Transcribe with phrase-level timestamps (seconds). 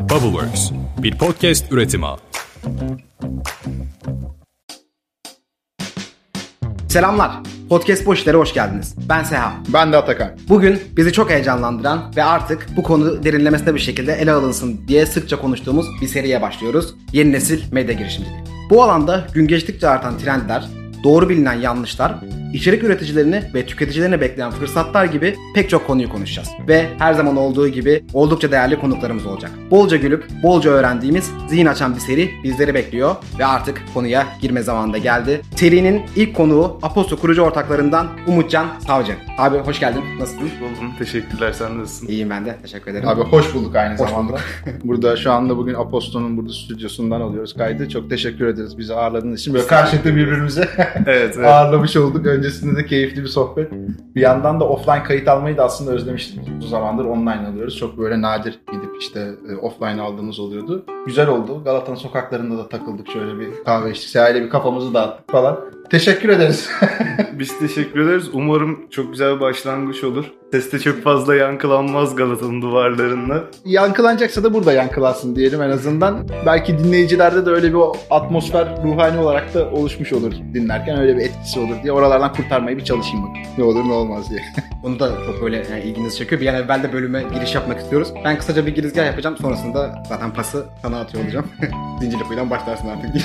[0.00, 0.70] Bubbleworks,
[1.02, 2.06] bir podcast üretimi.
[6.88, 7.30] Selamlar.
[7.68, 8.94] Podcast Boşler'e hoş geldiniz.
[9.08, 9.52] Ben Seha.
[9.68, 10.30] Ben de Atakan.
[10.48, 15.40] Bugün bizi çok heyecanlandıran ve artık bu konu derinlemesine bir şekilde ele alınsın diye sıkça
[15.40, 16.94] konuştuğumuz bir seriye başlıyoruz.
[17.12, 18.44] Yeni nesil medya girişimciliği.
[18.70, 20.68] Bu alanda gün geçtikçe artan trendler,
[21.04, 22.14] doğru bilinen yanlışlar,
[22.54, 26.48] içerik üreticilerini ve tüketicilerini bekleyen fırsatlar gibi pek çok konuyu konuşacağız.
[26.68, 29.50] Ve her zaman olduğu gibi oldukça değerli konuklarımız olacak.
[29.70, 34.92] Bolca gülüp bolca öğrendiğimiz zihin açan bir seri bizleri bekliyor ve artık konuya girme zamanı
[34.92, 35.40] da geldi.
[35.56, 39.12] Serinin ilk konuğu Aposto kurucu ortaklarından Umutcan Savcı.
[39.38, 40.02] Abi hoş geldin.
[40.20, 40.50] Nasılsın?
[40.60, 40.92] Buldum.
[40.98, 41.52] Teşekkürler.
[41.52, 42.08] Sen nasılsın?
[42.08, 42.56] İyiyim ben de.
[42.62, 43.08] Teşekkür ederim.
[43.08, 44.36] Abi hoş bulduk aynı Hoş zamanda.
[44.84, 47.88] burada şu anda bugün Aposto'nun burada stüdyosundan alıyoruz kaydı.
[47.88, 49.54] Çok teşekkür ederiz bizi ağırladığınız için.
[49.54, 51.06] Böyle karşılıklı birbirimize Evet.
[51.36, 51.46] evet.
[51.46, 52.24] ağırlamış olduk.
[52.40, 53.72] Öncesinde de keyifli bir sohbet.
[54.14, 56.40] Bir yandan da offline kayıt almayı da aslında özlemiştik.
[56.60, 57.76] Bu zamandır online alıyoruz.
[57.76, 60.84] Çok böyle nadir gidip işte e, offline aldığımız oluyordu.
[61.06, 61.64] Güzel oldu.
[61.64, 63.10] Galata'nın sokaklarında da takıldık.
[63.10, 64.08] Şöyle bir kahve içtik.
[64.08, 65.60] Seher'le bir kafamızı dağıttık falan.
[65.90, 66.68] Teşekkür ederiz.
[67.32, 68.24] Biz teşekkür ederiz.
[68.32, 70.24] Umarım çok güzel bir başlangıç olur.
[70.52, 73.44] Seste çok fazla yankılanmaz Galata'nın duvarlarında.
[73.64, 76.28] yankılanacaksa da burada yankılansın diyelim en azından.
[76.46, 81.22] Belki dinleyicilerde de öyle bir o atmosfer ruhani olarak da oluşmuş olur dinlerken öyle bir
[81.22, 83.48] etkisi olur diye oralardan kurtarmaya bir çalışayım bakayım.
[83.58, 84.40] Ne olur ne olmaz diye.
[84.82, 86.40] Bunu da çok böyle yani ilginizi çekiyor.
[86.40, 88.08] Bir an evvel de bölüme giriş yapmak istiyoruz.
[88.24, 89.36] Ben kısaca bir girizgah yapacağım.
[89.36, 91.46] Sonrasında zaten pası sana atıyor olacağım.
[92.00, 93.24] Zincirli kuyudan başlarsın artık diye.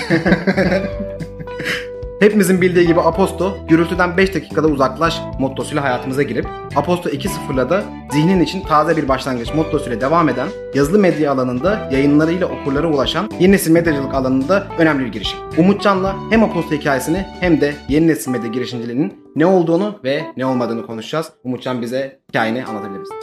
[2.19, 8.41] Hepimizin bildiği gibi Aposto, gürültüden 5 dakikada uzaklaş mottosuyla hayatımıza girip, Aposto 2.0'la da zihnin
[8.41, 13.71] için taze bir başlangıç mottosuyla devam eden, yazılı medya alanında yayınlarıyla okurlara ulaşan yeni nesil
[13.71, 15.39] medyacılık alanında önemli bir girişim.
[15.57, 20.85] Umutcan'la hem Aposto hikayesini hem de yeni nesil medya girişimciliğinin ne olduğunu ve ne olmadığını
[20.85, 21.31] konuşacağız.
[21.43, 23.15] Umutcan bize hikayeni anlatabilir misin?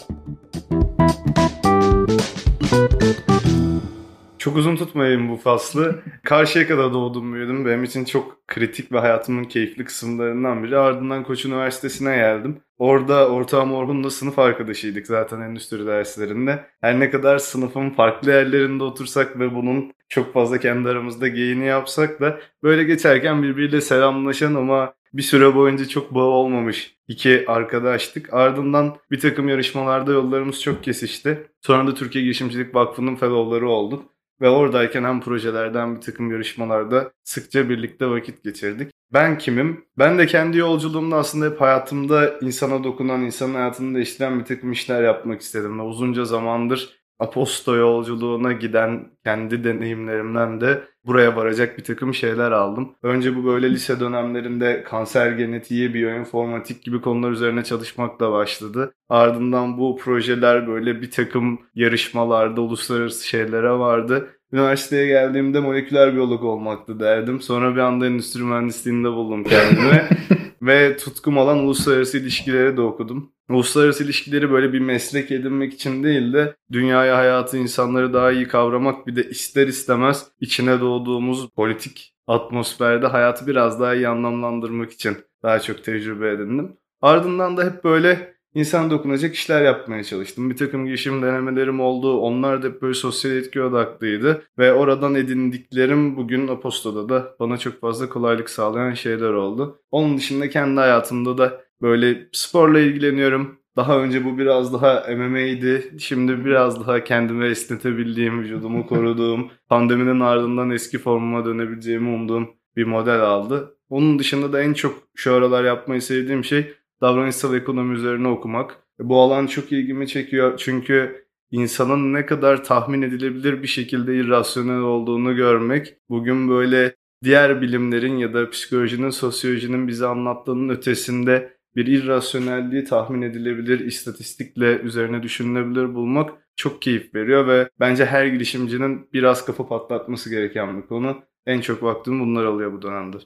[4.42, 6.02] Çok uzun tutmayayım bu faslı.
[6.24, 7.66] Karşıyaka'da doğdum büyüdüm.
[7.66, 10.78] Benim için çok kritik ve hayatımın keyifli kısımlarından biri.
[10.78, 12.60] Ardından Koç Üniversitesi'ne geldim.
[12.78, 16.64] Orada ortağım Orhun'la sınıf arkadaşıydık zaten endüstri derslerinde.
[16.80, 22.20] Her ne kadar sınıfın farklı yerlerinde otursak ve bunun çok fazla kendi aramızda geyini yapsak
[22.20, 28.34] da böyle geçerken birbiriyle selamlaşan ama bir süre boyunca çok bağ olmamış iki arkadaştık.
[28.34, 31.46] Ardından bir takım yarışmalarda yollarımız çok kesişti.
[31.60, 34.11] Sonra da Türkiye Girişimcilik Vakfı'nın fellowları olduk.
[34.42, 38.92] Ve oradayken hem projelerden bir takım yarışmalarda sıkça birlikte vakit geçirdik.
[39.12, 39.84] Ben kimim?
[39.98, 45.02] Ben de kendi yolculuğumda aslında hep hayatımda insana dokunan, insanın hayatını değiştiren bir takım işler
[45.02, 45.78] yapmak istedim.
[45.78, 52.94] Ve uzunca zamandır Aposto yolculuğuna giden kendi deneyimlerimden de buraya varacak bir takım şeyler aldım.
[53.02, 58.94] Önce bu böyle lise dönemlerinde kanser genetiği, biyoinformatik gibi konular üzerine çalışmakla başladı.
[59.08, 64.28] Ardından bu projeler böyle bir takım yarışmalarda uluslararası şeylere vardı.
[64.52, 67.40] Üniversiteye geldiğimde moleküler biyolog olmaktı derdim.
[67.40, 70.08] Sonra bir anda endüstri mühendisliğinde buldum kendimi.
[70.62, 73.32] Ve tutkum olan uluslararası ilişkileri de okudum.
[73.48, 79.06] Uluslararası ilişkileri böyle bir meslek edinmek için değil de dünyaya, hayatı, insanları daha iyi kavramak
[79.06, 85.60] bir de ister istemez içine doğduğumuz politik atmosferde hayatı biraz daha iyi anlamlandırmak için daha
[85.60, 86.76] çok tecrübe edindim.
[87.00, 90.50] Ardından da hep böyle insan dokunacak işler yapmaya çalıştım.
[90.50, 92.18] Bir takım girişim denemelerim oldu.
[92.18, 94.42] Onlar da hep böyle sosyal etki odaklıydı.
[94.58, 99.80] Ve oradan edindiklerim bugün Aposto'da da bana çok fazla kolaylık sağlayan şeyler oldu.
[99.90, 103.58] Onun dışında kendi hayatımda da böyle sporla ilgileniyorum.
[103.76, 105.94] Daha önce bu biraz daha MMA'ydi.
[105.98, 113.20] Şimdi biraz daha kendimi esnetebildiğim, vücudumu koruduğum, pandeminin ardından eski formuma dönebileceğimi umduğum bir model
[113.20, 113.76] aldı.
[113.88, 118.76] Onun dışında da en çok şu aralar yapmayı sevdiğim şey davranışsal ekonomi üzerine okumak.
[118.98, 125.36] Bu alan çok ilgimi çekiyor çünkü insanın ne kadar tahmin edilebilir bir şekilde irrasyonel olduğunu
[125.36, 133.22] görmek bugün böyle diğer bilimlerin ya da psikolojinin, sosyolojinin bize anlattığının ötesinde bir irrasyonelliği tahmin
[133.22, 140.30] edilebilir, istatistikle üzerine düşünülebilir bulmak çok keyif veriyor ve bence her girişimcinin biraz kafa patlatması
[140.30, 141.22] gereken bir konu.
[141.46, 143.16] En çok vaktimi bunlar alıyor bu dönemde.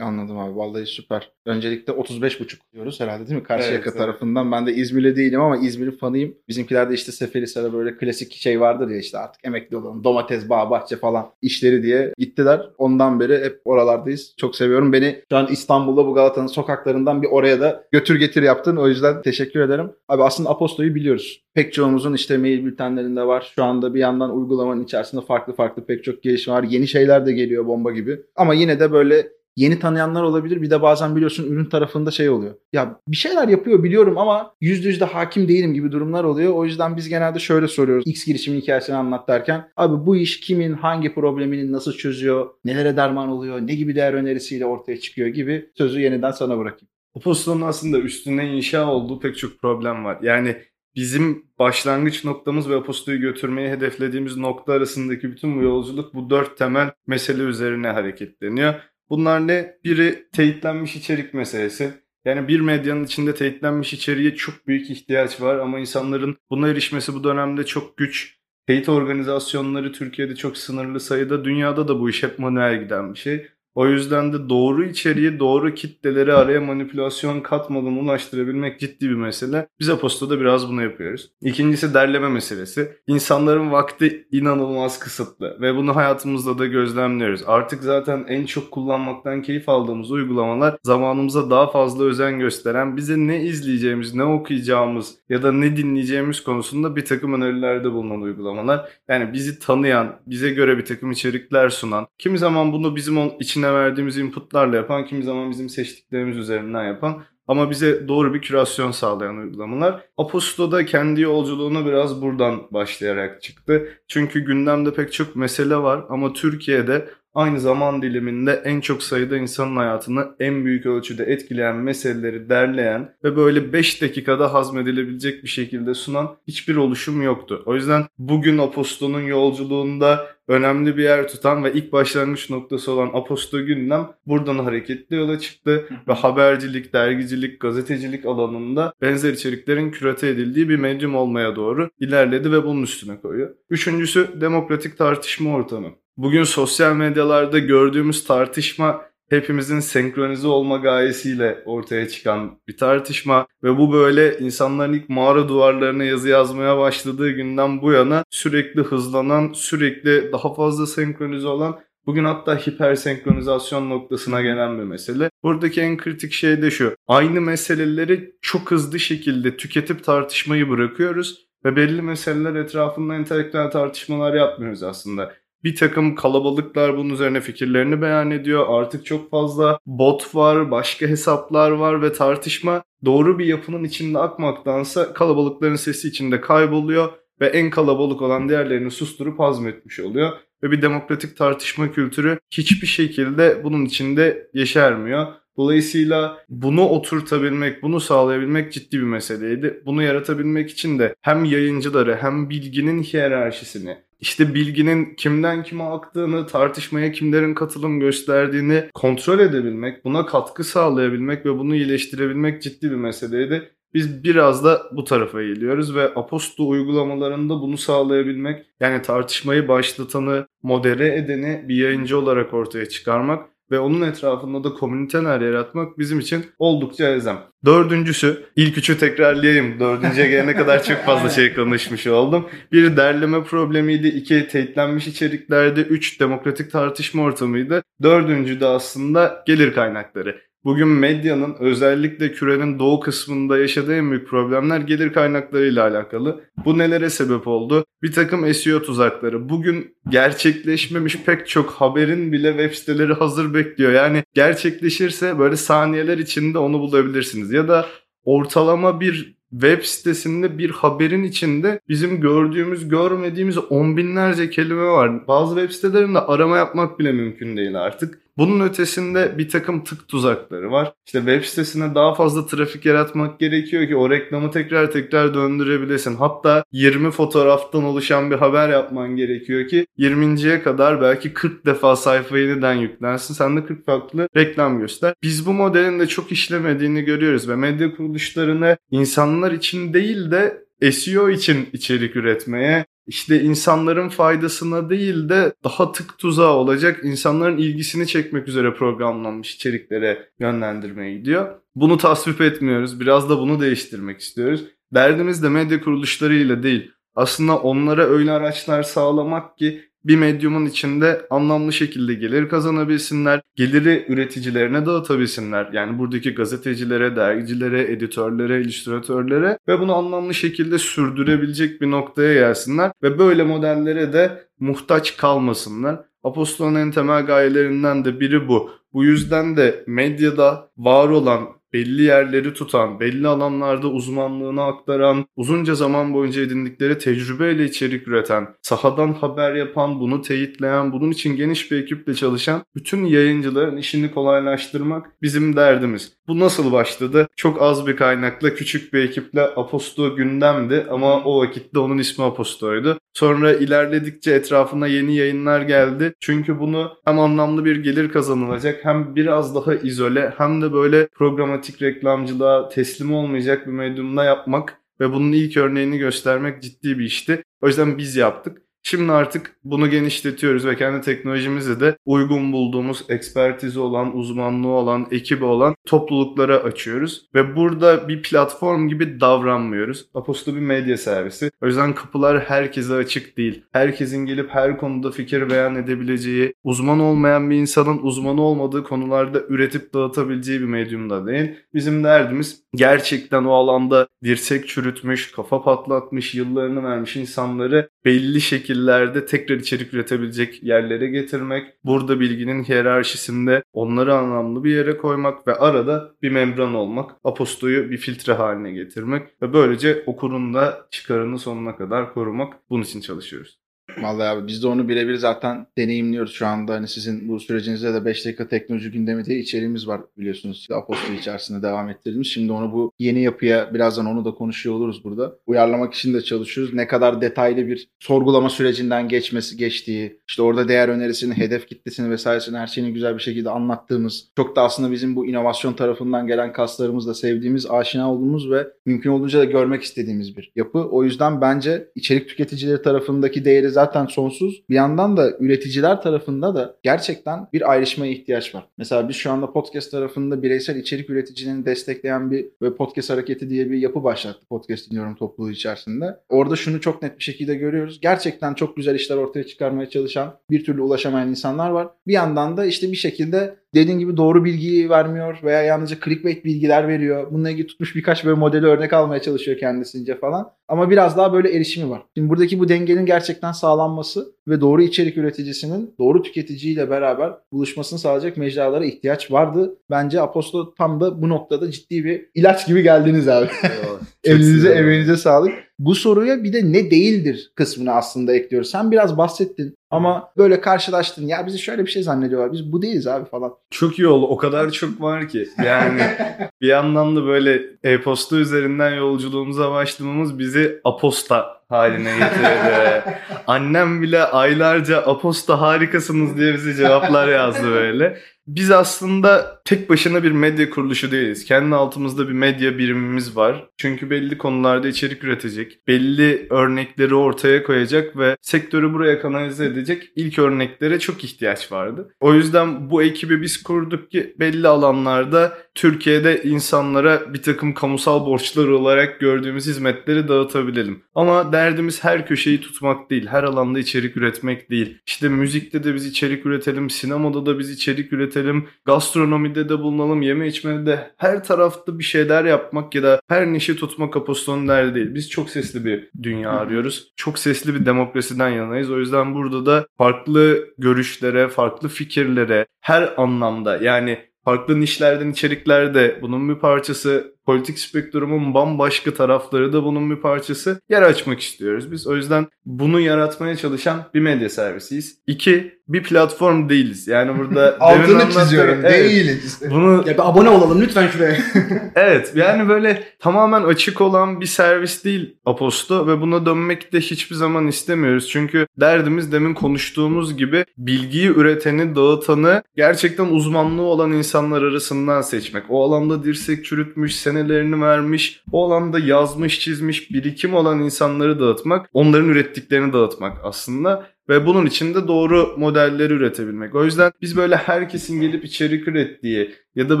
[0.00, 1.32] Anladım abi vallahi süper.
[1.46, 3.46] Öncelikle 35,5 diyoruz herhalde değil mi?
[3.46, 3.98] Karşıyaka Evet, evet.
[3.98, 4.52] tarafından.
[4.52, 6.34] Ben de İzmirli değilim ama İzmir'in fanıyım.
[6.48, 10.04] Bizimkilerde işte Seferihisar'da böyle klasik şey vardır ya işte artık emekli olalım.
[10.04, 12.70] Domates, bağ, bahçe falan işleri diye gittiler.
[12.78, 14.34] Ondan beri hep oralardayız.
[14.36, 14.92] Çok seviyorum.
[14.92, 18.76] Beni şu an İstanbul'da bu Galata'nın sokaklarından bir oraya da götür getir yaptın.
[18.76, 19.90] O yüzden teşekkür ederim.
[20.08, 21.42] Abi aslında Aposto'yu biliyoruz.
[21.54, 23.52] Pek çoğumuzun işte mail bültenlerinde var.
[23.56, 26.62] Şu anda bir yandan uygulamanın içerisinde farklı farklı pek çok gelişme var.
[26.62, 28.20] Yeni şeyler de geliyor bomba gibi.
[28.36, 30.62] Ama yine de böyle yeni tanıyanlar olabilir.
[30.62, 32.54] Bir de bazen biliyorsun ürün tarafında şey oluyor.
[32.72, 36.52] Ya bir şeyler yapıyor biliyorum ama yüzde yüzde hakim değilim gibi durumlar oluyor.
[36.52, 38.04] O yüzden biz genelde şöyle soruyoruz.
[38.06, 39.68] X girişimin hikayesini anlat derken.
[39.76, 44.66] Abi bu iş kimin, hangi problemini nasıl çözüyor, nelere derman oluyor, ne gibi değer önerisiyle
[44.66, 46.88] ortaya çıkıyor gibi sözü yeniden sana bırakayım.
[47.16, 50.18] Aposto'nun aslında üstüne inşa olduğu pek çok problem var.
[50.22, 50.56] Yani
[50.94, 56.90] bizim başlangıç noktamız ve Aposto'yu götürmeyi hedeflediğimiz nokta arasındaki bütün bu yolculuk bu dört temel
[57.06, 58.74] mesele üzerine hareketleniyor.
[59.10, 59.78] Bunlar ne?
[59.84, 61.92] Biri teyitlenmiş içerik meselesi.
[62.24, 67.24] Yani bir medyanın içinde teyitlenmiş içeriğe çok büyük ihtiyaç var ama insanların buna erişmesi bu
[67.24, 68.40] dönemde çok güç.
[68.66, 73.46] Teyit organizasyonları Türkiye'de çok sınırlı sayıda, dünyada da bu iş hep manuel giden bir şey.
[73.74, 79.68] O yüzden de doğru içeriği doğru kitleleri araya manipülasyon katmadan ulaştırabilmek ciddi bir mesele.
[79.80, 81.30] Biz Aposto'da biraz bunu yapıyoruz.
[81.42, 82.92] İkincisi derleme meselesi.
[83.06, 87.42] İnsanların vakti inanılmaz kısıtlı ve bunu hayatımızda da gözlemliyoruz.
[87.46, 93.42] Artık zaten en çok kullanmaktan keyif aldığımız uygulamalar zamanımıza daha fazla özen gösteren, bize ne
[93.42, 98.88] izleyeceğimiz, ne okuyacağımız ya da ne dinleyeceğimiz konusunda bir takım önerilerde bulunan uygulamalar.
[99.08, 103.74] Yani bizi tanıyan, bize göre bir takım içerikler sunan, kimi zaman bunu bizim için içine
[103.74, 109.36] verdiğimiz inputlarla yapan, kimi zaman bizim seçtiklerimiz üzerinden yapan ama bize doğru bir kürasyon sağlayan
[109.36, 110.04] uygulamalar.
[110.18, 113.88] Aposto da kendi yolculuğuna biraz buradan başlayarak çıktı.
[114.08, 119.76] Çünkü gündemde pek çok mesele var ama Türkiye'de aynı zaman diliminde en çok sayıda insanın
[119.76, 126.36] hayatını en büyük ölçüde etkileyen meseleleri derleyen ve böyle 5 dakikada hazmedilebilecek bir şekilde sunan
[126.48, 127.62] hiçbir oluşum yoktu.
[127.66, 133.64] O yüzden bugün Aposto'nun yolculuğunda önemli bir yer tutan ve ilk başlangıç noktası olan Aposto
[133.64, 140.76] gündem buradan hareketli yola çıktı ve habercilik, dergicilik, gazetecilik alanında benzer içeriklerin kürate edildiği bir
[140.76, 143.50] medyum olmaya doğru ilerledi ve bunun üstüne koyuyor.
[143.70, 145.88] Üçüncüsü demokratik tartışma ortamı.
[146.16, 153.92] Bugün sosyal medyalarda gördüğümüz tartışma hepimizin senkronize olma gayesiyle ortaya çıkan bir tartışma ve bu
[153.92, 160.54] böyle insanların ilk mağara duvarlarına yazı yazmaya başladığı günden bu yana sürekli hızlanan, sürekli daha
[160.54, 165.30] fazla senkronize olan Bugün hatta hipersenkronizasyon noktasına gelen bir mesele.
[165.42, 166.96] Buradaki en kritik şey de şu.
[167.08, 174.82] Aynı meseleleri çok hızlı şekilde tüketip tartışmayı bırakıyoruz ve belli meseleler etrafında entelektüel tartışmalar yapmıyoruz
[174.82, 175.32] aslında
[175.64, 178.66] bir takım kalabalıklar bunun üzerine fikirlerini beyan ediyor.
[178.68, 185.12] Artık çok fazla bot var, başka hesaplar var ve tartışma doğru bir yapının içinde akmaktansa
[185.12, 187.08] kalabalıkların sesi içinde kayboluyor
[187.40, 190.30] ve en kalabalık olan diğerlerini susturup hazmetmiş oluyor.
[190.62, 195.26] Ve bir demokratik tartışma kültürü hiçbir şekilde bunun içinde yeşermiyor.
[195.56, 199.82] Dolayısıyla bunu oturtabilmek, bunu sağlayabilmek ciddi bir meseleydi.
[199.86, 207.12] Bunu yaratabilmek için de hem yayıncıları hem bilginin hiyerarşisini, işte bilginin kimden kime aktığını, tartışmaya
[207.12, 213.70] kimlerin katılım gösterdiğini kontrol edebilmek, buna katkı sağlayabilmek ve bunu iyileştirebilmek ciddi bir meseleydi.
[213.94, 221.14] Biz biraz da bu tarafa geliyoruz ve Aposto uygulamalarında bunu sağlayabilmek, yani tartışmayı başlatanı, modere
[221.14, 227.08] edeni bir yayıncı olarak ortaya çıkarmak ve onun etrafında da komüniteler yaratmak bizim için oldukça
[227.08, 227.38] elzem.
[227.64, 229.80] Dördüncüsü, ilk üçü tekrarlayayım.
[229.80, 232.48] Dördüncüye gelene kadar çok fazla şey konuşmuş oldum.
[232.72, 237.82] Bir derleme problemiydi, iki teyitlenmiş içeriklerdi, üç demokratik tartışma ortamıydı.
[238.02, 240.49] Dördüncü de aslında gelir kaynakları.
[240.64, 246.40] Bugün medyanın özellikle kürenin doğu kısmında yaşadığı en büyük problemler gelir kaynaklarıyla alakalı.
[246.64, 247.84] Bu nelere sebep oldu?
[248.02, 249.48] Bir takım SEO tuzakları.
[249.48, 253.92] Bugün gerçekleşmemiş pek çok haberin bile web siteleri hazır bekliyor.
[253.92, 257.52] Yani gerçekleşirse böyle saniyeler içinde onu bulabilirsiniz.
[257.52, 257.86] Ya da
[258.24, 265.28] ortalama bir web sitesinde bir haberin içinde bizim gördüğümüz, görmediğimiz on binlerce kelime var.
[265.28, 268.18] Bazı web sitelerinde arama yapmak bile mümkün değil artık.
[268.38, 270.92] Bunun ötesinde bir takım tık tuzakları var.
[271.06, 276.16] İşte web sitesine daha fazla trafik yaratmak gerekiyor ki o reklamı tekrar tekrar döndürebilesin.
[276.16, 282.38] Hatta 20 fotoğraftan oluşan bir haber yapman gerekiyor ki 20.ye kadar belki 40 defa sayfa
[282.38, 283.34] yeniden yüklensin.
[283.34, 285.14] Sen de 40 farklı reklam göster.
[285.22, 291.30] Biz bu modelin de çok işlemediğini görüyoruz ve medya kuruluşlarını insanlar için değil de SEO
[291.30, 298.48] için içerik üretmeye, işte insanların faydasına değil de daha tık tuzağı olacak insanların ilgisini çekmek
[298.48, 301.60] üzere programlanmış içeriklere yönlendirmeye gidiyor.
[301.74, 303.00] Bunu tasvip etmiyoruz.
[303.00, 304.64] Biraz da bunu değiştirmek istiyoruz.
[304.94, 306.90] Derdimiz de medya kuruluşlarıyla değil.
[307.14, 314.86] Aslında onlara öyle araçlar sağlamak ki bir medyumun içinde anlamlı şekilde gelir kazanabilsinler, geliri üreticilerine
[314.86, 315.68] dağıtabilsinler.
[315.72, 323.18] Yani buradaki gazetecilere, dergicilere, editörlere, illüstratörlere ve bunu anlamlı şekilde sürdürebilecek bir noktaya gelsinler ve
[323.18, 326.00] böyle modellere de muhtaç kalmasınlar.
[326.24, 328.70] Apostol'un en temel gayelerinden de biri bu.
[328.92, 336.14] Bu yüzden de medyada var olan belli yerleri tutan, belli alanlarda uzmanlığını aktaran, uzunca zaman
[336.14, 342.14] boyunca edindikleri tecrübeyle içerik üreten, sahadan haber yapan, bunu teyitleyen, bunun için geniş bir ekiple
[342.14, 346.12] çalışan bütün yayıncıların işini kolaylaştırmak bizim derdimiz.
[346.28, 347.28] Bu nasıl başladı?
[347.36, 352.98] Çok az bir kaynakla, küçük bir ekiple Aposto gündemdi ama o vakitte onun ismi Aposto'ydu.
[353.14, 356.14] Sonra ilerledikçe etrafına yeni yayınlar geldi.
[356.20, 361.59] Çünkü bunu hem anlamlı bir gelir kazanılacak hem biraz daha izole hem de böyle programatik
[361.82, 367.44] reklamcılığa teslim olmayacak bir medyumda yapmak ve bunun ilk örneğini göstermek ciddi bir işti.
[367.62, 368.62] O yüzden biz yaptık.
[368.82, 375.44] Şimdi artık bunu genişletiyoruz ve kendi teknolojimizi de uygun bulduğumuz ekspertizi olan, uzmanlığı olan, ekibi
[375.44, 377.28] olan topluluklara açıyoruz.
[377.34, 380.06] Ve burada bir platform gibi davranmıyoruz.
[380.14, 381.50] Aposto bir medya servisi.
[381.62, 383.64] O yüzden kapılar herkese açık değil.
[383.72, 389.94] Herkesin gelip her konuda fikir beyan edebileceği, uzman olmayan bir insanın uzman olmadığı konularda üretip
[389.94, 391.50] dağıtabileceği bir medyum da değil.
[391.74, 399.56] Bizim derdimiz gerçekten o alanda dirsek çürütmüş, kafa patlatmış, yıllarını vermiş insanları belli şekillerde tekrar
[399.56, 406.30] içerik üretebilecek yerlere getirmek, burada bilginin hiyerarşisinde onları anlamlı bir yere koymak ve arada bir
[406.30, 412.54] membran olmak, apostoyu bir filtre haline getirmek ve böylece okurun da çıkarını sonuna kadar korumak.
[412.70, 413.58] Bunun için çalışıyoruz.
[413.98, 416.74] Vallahi abi biz de onu birebir zaten deneyimliyoruz şu anda.
[416.74, 420.68] Hani sizin bu sürecinizde de 5 dakika teknoloji gündemi diye içeriğimiz var biliyorsunuz.
[420.70, 422.26] Apostol içerisinde devam ettirdiğimiz.
[422.26, 425.36] Şimdi onu bu yeni yapıya birazdan onu da konuşuyor oluruz burada.
[425.46, 426.74] Uyarlamak için de çalışıyoruz.
[426.74, 432.58] Ne kadar detaylı bir sorgulama sürecinden geçmesi geçtiği, işte orada değer önerisini, hedef kitlesini vesairesini
[432.58, 437.14] her şeyini güzel bir şekilde anlattığımız, çok da aslında bizim bu inovasyon tarafından gelen kaslarımızla
[437.14, 440.78] sevdiğimiz, aşina olduğumuz ve mümkün olduğunca da görmek istediğimiz bir yapı.
[440.78, 444.62] O yüzden bence içerik tüketicileri tarafındaki değeri zaten sonsuz.
[444.70, 448.66] Bir yandan da üreticiler tarafında da gerçekten bir ayrışmaya ihtiyaç var.
[448.78, 453.70] Mesela biz şu anda podcast tarafında bireysel içerik üreticinin destekleyen bir ve podcast hareketi diye
[453.70, 456.16] bir yapı başlattı podcast dinliyorum topluluğu içerisinde.
[456.28, 458.00] Orada şunu çok net bir şekilde görüyoruz.
[458.00, 461.88] Gerçekten çok güzel işler ortaya çıkarmaya çalışan bir türlü ulaşamayan insanlar var.
[462.06, 466.88] Bir yandan da işte bir şekilde dediğin gibi doğru bilgiyi vermiyor veya yalnızca clickbait bilgiler
[466.88, 467.26] veriyor.
[467.30, 470.52] Bununla ilgili tutmuş birkaç böyle modeli örnek almaya çalışıyor kendisince falan.
[470.68, 472.02] Ama biraz daha böyle erişimi var.
[472.16, 478.36] Şimdi buradaki bu dengenin gerçekten sağlanması ve doğru içerik üreticisinin doğru tüketiciyle beraber buluşmasını sağlayacak
[478.36, 479.78] mecralara ihtiyaç vardı.
[479.90, 483.48] Bence Aposto tam da bu noktada ciddi bir ilaç gibi geldiniz abi.
[484.24, 485.52] Elinize emeğinize sağlık.
[485.80, 488.70] Bu soruya bir de ne değildir kısmını aslında ekliyoruz.
[488.70, 491.26] Sen biraz bahsettin ama böyle karşılaştın.
[491.26, 492.52] Ya bizi şöyle bir şey zannediyorlar.
[492.52, 493.54] Biz bu değiliz abi falan.
[493.70, 494.26] Çok iyi oldu.
[494.26, 495.48] O kadar çok var ki.
[495.64, 496.02] Yani
[496.60, 503.02] bir yandan da böyle e-posta üzerinden yolculuğumuza başlamamız bizi aposta haline getirdi.
[503.46, 508.20] Annem bile aylarca aposta harikasınız diye bize cevaplar yazdı böyle.
[508.46, 511.44] Biz aslında tek başına bir medya kuruluşu değiliz.
[511.44, 513.68] Kendi altımızda bir medya birimimiz var.
[513.76, 520.38] Çünkü belli konularda içerik üretecek, belli örnekleri ortaya koyacak ve sektörü buraya kanalize edecek ilk
[520.38, 522.14] örneklere çok ihtiyaç vardı.
[522.20, 528.68] O yüzden bu ekibi biz kurduk ki belli alanlarda Türkiye'de insanlara bir takım kamusal borçlar
[528.68, 531.02] olarak gördüğümüz hizmetleri dağıtabilelim.
[531.14, 534.98] Ama derdimiz her köşeyi tutmak değil, her alanda içerik üretmek değil.
[535.06, 540.46] İşte müzikte de biz içerik üretelim, sinemada da biz içerik üretelim, gastronomide de bulunalım, yeme
[540.48, 545.14] içmede de her tarafta bir şeyler yapmak ya da her nişi tutmak apostonun derdi değil.
[545.14, 547.12] Biz çok sesli bir dünya arıyoruz.
[547.16, 548.90] Çok sesli bir demokrasiden yanayız.
[548.90, 556.18] O yüzden burada da farklı görüşlere, farklı fikirlere her anlamda yani farklı nişlerden içerikler de
[556.22, 560.80] bunun bir parçası politik spektrumun bambaşka tarafları da bunun bir parçası.
[560.88, 562.06] Yer açmak istiyoruz biz.
[562.06, 565.18] O yüzden bunu yaratmaya çalışan bir medya servisiyiz.
[565.26, 567.08] İki, bir platform değiliz.
[567.08, 568.78] Yani burada altını çiziyorum.
[568.84, 569.62] Evet, değiliz.
[569.70, 571.36] Bunu ya bir abone olalım lütfen şuraya.
[571.94, 572.32] evet.
[572.34, 577.66] Yani böyle tamamen açık olan bir servis değil Aposto ve buna dönmek de hiçbir zaman
[577.66, 578.28] istemiyoruz.
[578.28, 585.64] Çünkü derdimiz demin konuştuğumuz gibi bilgiyi üreteni, dağıtanı gerçekten uzmanlığı olan insanlar arasından seçmek.
[585.68, 592.28] O alanda dirsek çürütmüş, senelerini vermiş, o alanda yazmış, çizmiş, birikim olan insanları dağıtmak, onların
[592.28, 596.74] ürettiklerini dağıtmak aslında ve bunun için de doğru modelleri üretebilmek.
[596.74, 600.00] O yüzden biz böyle herkesin gelip içerik ürettiği, ya da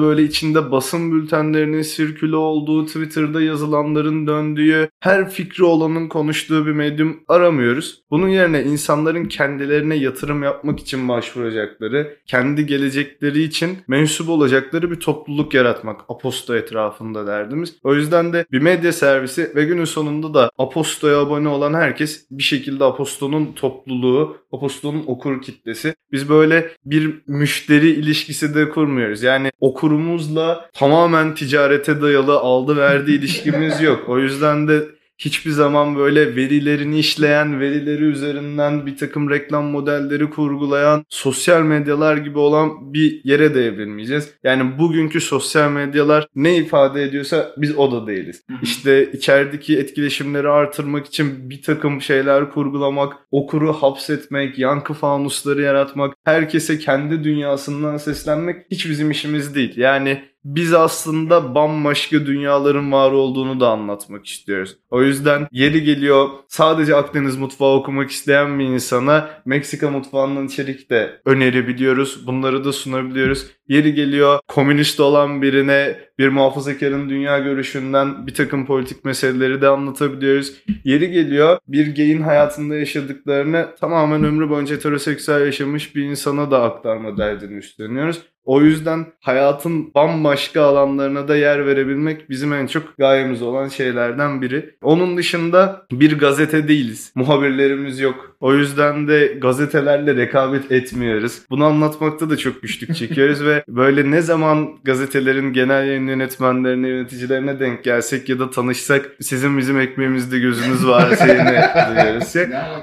[0.00, 7.20] böyle içinde basın bültenlerinin sirküle olduğu, Twitter'da yazılanların döndüğü, her fikri olanın konuştuğu bir medyum
[7.28, 8.02] aramıyoruz.
[8.10, 15.54] Bunun yerine insanların kendilerine yatırım yapmak için başvuracakları, kendi gelecekleri için mensup olacakları bir topluluk
[15.54, 17.74] yaratmak Aposto etrafında derdimiz.
[17.82, 22.42] O yüzden de bir medya servisi ve günün sonunda da Aposto'ya abone olan herkes bir
[22.42, 25.94] şekilde Aposto'nun topluluğu, Aposto'nun okur kitlesi.
[26.12, 29.22] Biz böyle bir müşteri ilişkisi de kurmuyoruz.
[29.22, 34.08] Yani okurumuzla tamamen ticarete dayalı aldı verdi ilişkimiz yok.
[34.08, 34.82] O yüzden de
[35.20, 42.38] hiçbir zaman böyle verilerini işleyen, verileri üzerinden bir takım reklam modelleri kurgulayan, sosyal medyalar gibi
[42.38, 44.34] olan bir yere de evrilmeyeceğiz.
[44.44, 48.44] Yani bugünkü sosyal medyalar ne ifade ediyorsa biz o da değiliz.
[48.62, 56.78] İşte içerideki etkileşimleri artırmak için bir takım şeyler kurgulamak, okuru hapsetmek, yankı fanusları yaratmak, herkese
[56.78, 59.76] kendi dünyasından seslenmek hiç bizim işimiz değil.
[59.76, 64.76] Yani biz aslında bambaşka dünyaların var olduğunu da anlatmak istiyoruz.
[64.90, 71.20] O yüzden yeri geliyor sadece Akdeniz mutfağı okumak isteyen bir insana Meksika mutfağından içerik de
[71.24, 72.26] önerebiliyoruz.
[72.26, 73.46] Bunları da sunabiliyoruz.
[73.68, 80.52] Yeri geliyor komünist olan birine bir muhafazakarın dünya görüşünden bir takım politik meseleleri de anlatabiliyoruz.
[80.84, 87.16] Yeri geliyor bir geyin hayatında yaşadıklarını tamamen ömrü boyunca heteroseksüel yaşamış bir insana da aktarma
[87.16, 88.22] derdini üstleniyoruz.
[88.44, 94.76] O yüzden hayatın bambaşka alanlarına da yer verebilmek bizim en çok gayemiz olan şeylerden biri.
[94.82, 97.12] Onun dışında bir gazete değiliz.
[97.14, 98.29] Muhabirlerimiz yok.
[98.40, 101.42] O yüzden de gazetelerle rekabet etmiyoruz.
[101.50, 107.60] Bunu anlatmakta da çok güçlük çekiyoruz ve böyle ne zaman gazetelerin genel yayın yönetmenlerine, yöneticilerine
[107.60, 112.34] denk gelsek ya da tanışsak sizin bizim ekmeğimizde gözünüz var şeyini duyuyoruz.